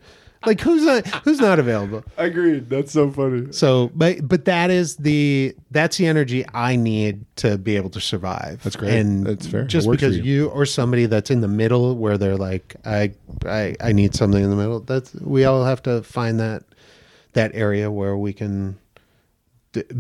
[0.46, 2.70] like who's not who's not available Agreed.
[2.70, 3.52] That's so funny.
[3.52, 8.00] so, but but that is the that's the energy I need to be able to
[8.00, 8.64] survive.
[8.64, 8.94] That's great.
[8.94, 9.66] And That's fair.
[9.66, 10.24] Just because you.
[10.24, 10.48] you.
[10.50, 13.14] or somebody that's in the middle where they're like, I
[13.46, 14.80] I I need something in the middle.
[14.80, 16.64] That's we all have to find that
[17.34, 18.78] that area where we can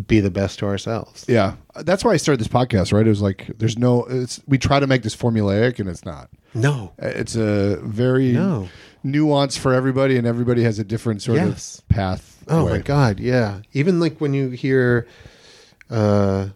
[0.07, 1.25] be the best to ourselves.
[1.27, 2.93] Yeah, that's why I started this podcast.
[2.93, 3.05] Right?
[3.05, 4.05] It was like there's no.
[4.05, 6.29] It's we try to make this formulaic, and it's not.
[6.53, 6.93] No.
[6.97, 8.69] It's a very No.
[9.05, 11.79] Nuance for everybody, and everybody has a different sort Yes.
[11.79, 12.43] of path.
[12.47, 12.71] Oh way.
[12.73, 13.61] my god, yeah.
[13.73, 15.07] Even like when you hear
[15.89, 16.49] uh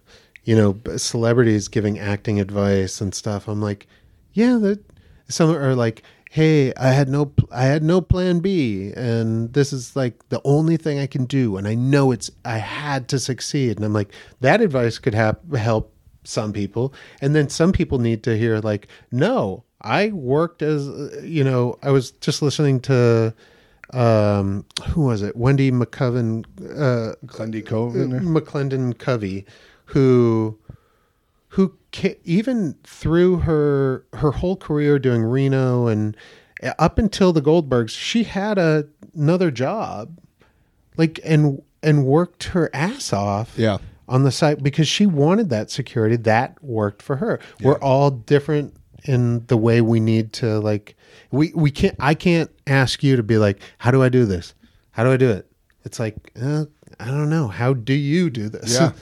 [0.44, 3.86] you know celebrities giving acting advice and stuff, I'm like,
[4.32, 4.80] yeah, that
[5.28, 9.94] some are like, "Hey, I had no I had no plan B and this is
[9.96, 13.76] like the only thing I can do and I know it's I had to succeed."
[13.76, 15.94] And I'm like, that advice could hap- help
[16.24, 21.20] some people and then some people need to hear like, "No, I worked as uh,
[21.24, 23.34] you know, I was just listening to
[23.92, 26.44] um who was it wendy mccoven
[26.78, 28.20] uh Clendy Cove in there.
[28.20, 29.44] McLendon-Covey
[29.86, 30.56] who
[31.48, 36.16] who ca- even through her her whole career doing reno and
[36.62, 40.16] uh, up until the goldbergs she had a, another job
[40.96, 43.78] like and and worked her ass off Yeah.
[44.08, 48.74] on the site because she wanted that security that worked for her we're all different
[49.04, 50.96] in the way we need to like
[51.30, 54.54] we we can't i can't ask you to be like how do i do this
[54.92, 55.50] how do i do it
[55.84, 56.64] it's like uh,
[56.98, 58.92] i don't know how do you do this Yeah.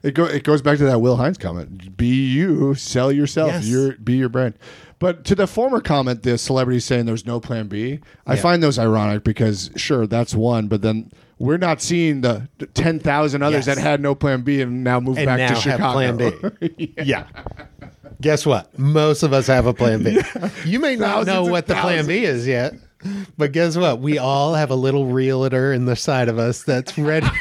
[0.00, 1.96] It go it goes back to that Will Hines comment.
[1.96, 3.50] Be you, sell yourself.
[3.50, 3.66] Yes.
[3.66, 4.54] Your be your brand.
[5.00, 8.40] But to the former comment, the celebrity saying there's no plan B, I Yeah.
[8.40, 13.42] find those ironic because sure that's one, but then we're not seeing the ten thousand
[13.42, 13.74] others Yes.
[13.74, 16.30] that had no plan B and now moved and back now to have Chicago.
[16.30, 17.24] plan b yeah.
[18.20, 20.20] Guess what most of us have a plan b
[20.64, 22.74] you may not Thousands know what the plan b is yet
[23.36, 26.98] but guess what we all have a little realtor in the side of us that's
[26.98, 27.28] ready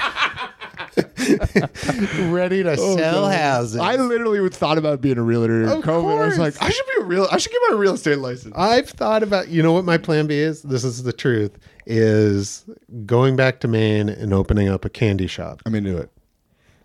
[2.29, 3.35] ready to oh, sell God.
[3.35, 6.21] houses I literally thought about being a realtor in Of COVID.
[6.21, 6.59] I was course.
[6.59, 7.27] like, I should be a real.
[7.31, 8.55] I should get my real estate license.
[8.57, 10.61] I've thought about you know what my plan B is?
[10.63, 12.65] This is the truth is
[13.05, 15.61] going back to Maine and opening up a candy shop.
[15.65, 16.11] I'm into it.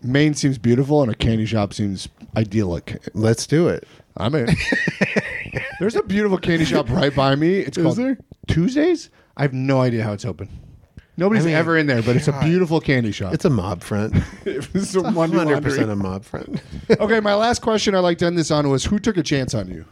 [0.03, 3.01] Maine seems beautiful, and a candy shop seems idyllic.
[3.13, 3.87] Let's do it.
[4.17, 4.47] I'm in.
[5.79, 7.59] There's a beautiful candy shop right by me.
[7.59, 8.17] It's called there?
[8.47, 9.09] Tuesdays.
[9.37, 10.49] I have no idea how it's open.
[11.15, 12.43] Nobody's I mean, ever in there, but it's a God.
[12.43, 13.33] beautiful candy shop.
[13.33, 14.15] It's a mob front.
[14.45, 16.61] It's a Hundred percent a mob front.
[16.99, 19.53] okay, my last question I'd like to end this on was who took a chance
[19.53, 19.85] on you?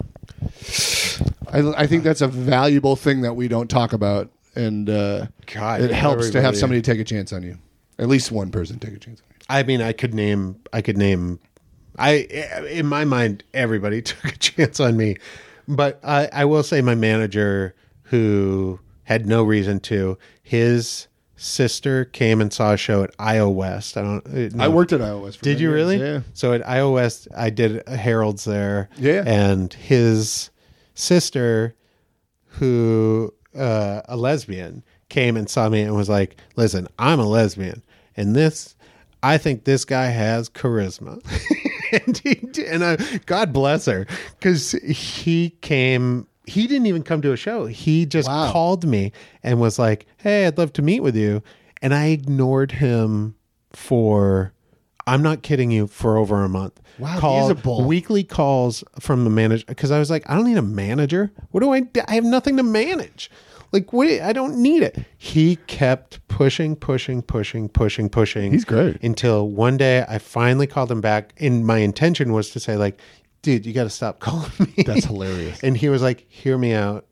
[1.52, 5.82] I, I think that's a valuable thing that we don't talk about, and uh, God,
[5.82, 7.58] it helps to have everybody- somebody take a chance on you.
[8.00, 9.31] At least one person take a chance on you.
[9.50, 10.58] I mean, I could name.
[10.74, 11.40] I could name.
[11.98, 12.12] I
[12.70, 15.18] in my mind, everybody took a chance on me,
[15.68, 22.40] but I, I will say my manager, who had no reason to, his sister came
[22.40, 23.98] and saw a show at IO West.
[23.98, 24.26] I don't.
[24.28, 24.64] uh, no.
[24.64, 25.38] I worked at iOS.
[25.38, 25.98] For Did you years, really?
[25.98, 26.22] Yeah.
[26.34, 28.90] So at iOS, I did Harold's there.
[28.98, 29.24] Yeah.
[29.26, 30.52] And his
[30.94, 31.76] sister,
[32.46, 37.84] who uh, a lesbian, came and saw me and was like, "Listen, I'm a lesbian,
[38.16, 38.76] and this,
[39.24, 41.22] I think this guy has charisma."
[42.06, 44.06] and he, and I, God bless her,
[44.40, 46.28] because he came.
[46.48, 47.66] He didn't even come to a show.
[47.68, 48.52] He just Wow.
[48.52, 49.12] called me
[49.44, 51.44] and was like, "Hey, I'd love to meet with you,"
[51.82, 53.36] and I ignored him
[53.72, 54.54] for
[55.08, 56.80] I'm not kidding you for over a month.
[57.00, 57.86] Wow, Call, he's a bull.
[57.86, 61.32] weekly calls from the manager because I was like, I don't need a manager.
[61.52, 61.80] What do I?
[61.82, 62.02] do?
[62.08, 63.32] I have nothing to manage.
[63.72, 64.08] Like, what?
[64.08, 65.00] I don't need it.
[65.18, 68.52] He kept pushing, pushing, pushing, pushing, pushing.
[68.52, 69.02] He's great.
[69.02, 73.00] Until one day, I finally called him back, and my intention was to say, like,
[73.42, 74.84] dude, you got to stop calling me.
[74.84, 75.64] That's hilarious.
[75.64, 77.06] And he was like, hear me out.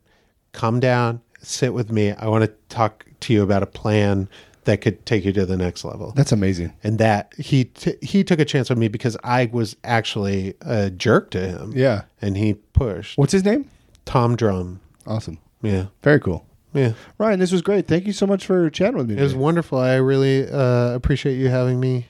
[0.52, 1.20] Calm down.
[1.40, 2.12] Sit with me.
[2.12, 4.28] I want to talk to you about a plan
[4.64, 6.12] that could take you to the next level.
[6.14, 6.72] That's amazing.
[6.84, 10.90] And that he t- he took a chance on me because I was actually a
[10.90, 11.72] jerk to him.
[11.74, 12.02] Yeah.
[12.20, 13.16] And he pushed.
[13.16, 13.70] What's his name?
[14.04, 14.80] Tom Drum.
[15.06, 15.38] Awesome.
[15.62, 15.86] Yeah.
[16.02, 16.44] Very cool.
[16.72, 16.92] Yeah.
[17.18, 17.86] Ryan, this was great.
[17.88, 19.16] Thank you so much for chatting with me.
[19.16, 19.42] It was today.
[19.42, 19.78] wonderful.
[19.78, 22.06] I really uh, appreciate you having me.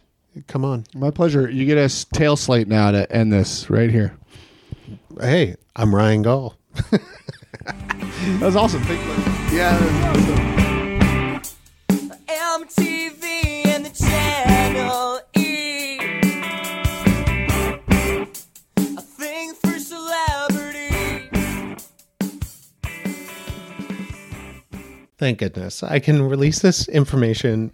[0.49, 0.85] Come on.
[0.95, 1.51] My pleasure.
[1.51, 4.15] You get a s- tail slate now to end this right here.
[5.21, 6.57] Hey, I'm Ryan Gaul.
[7.65, 8.83] That was awesome.
[8.83, 9.57] Thank you.
[9.57, 9.79] Yeah.
[9.79, 10.50] that was awesome.
[25.21, 25.83] Thank goodness.
[25.83, 27.69] I can release this information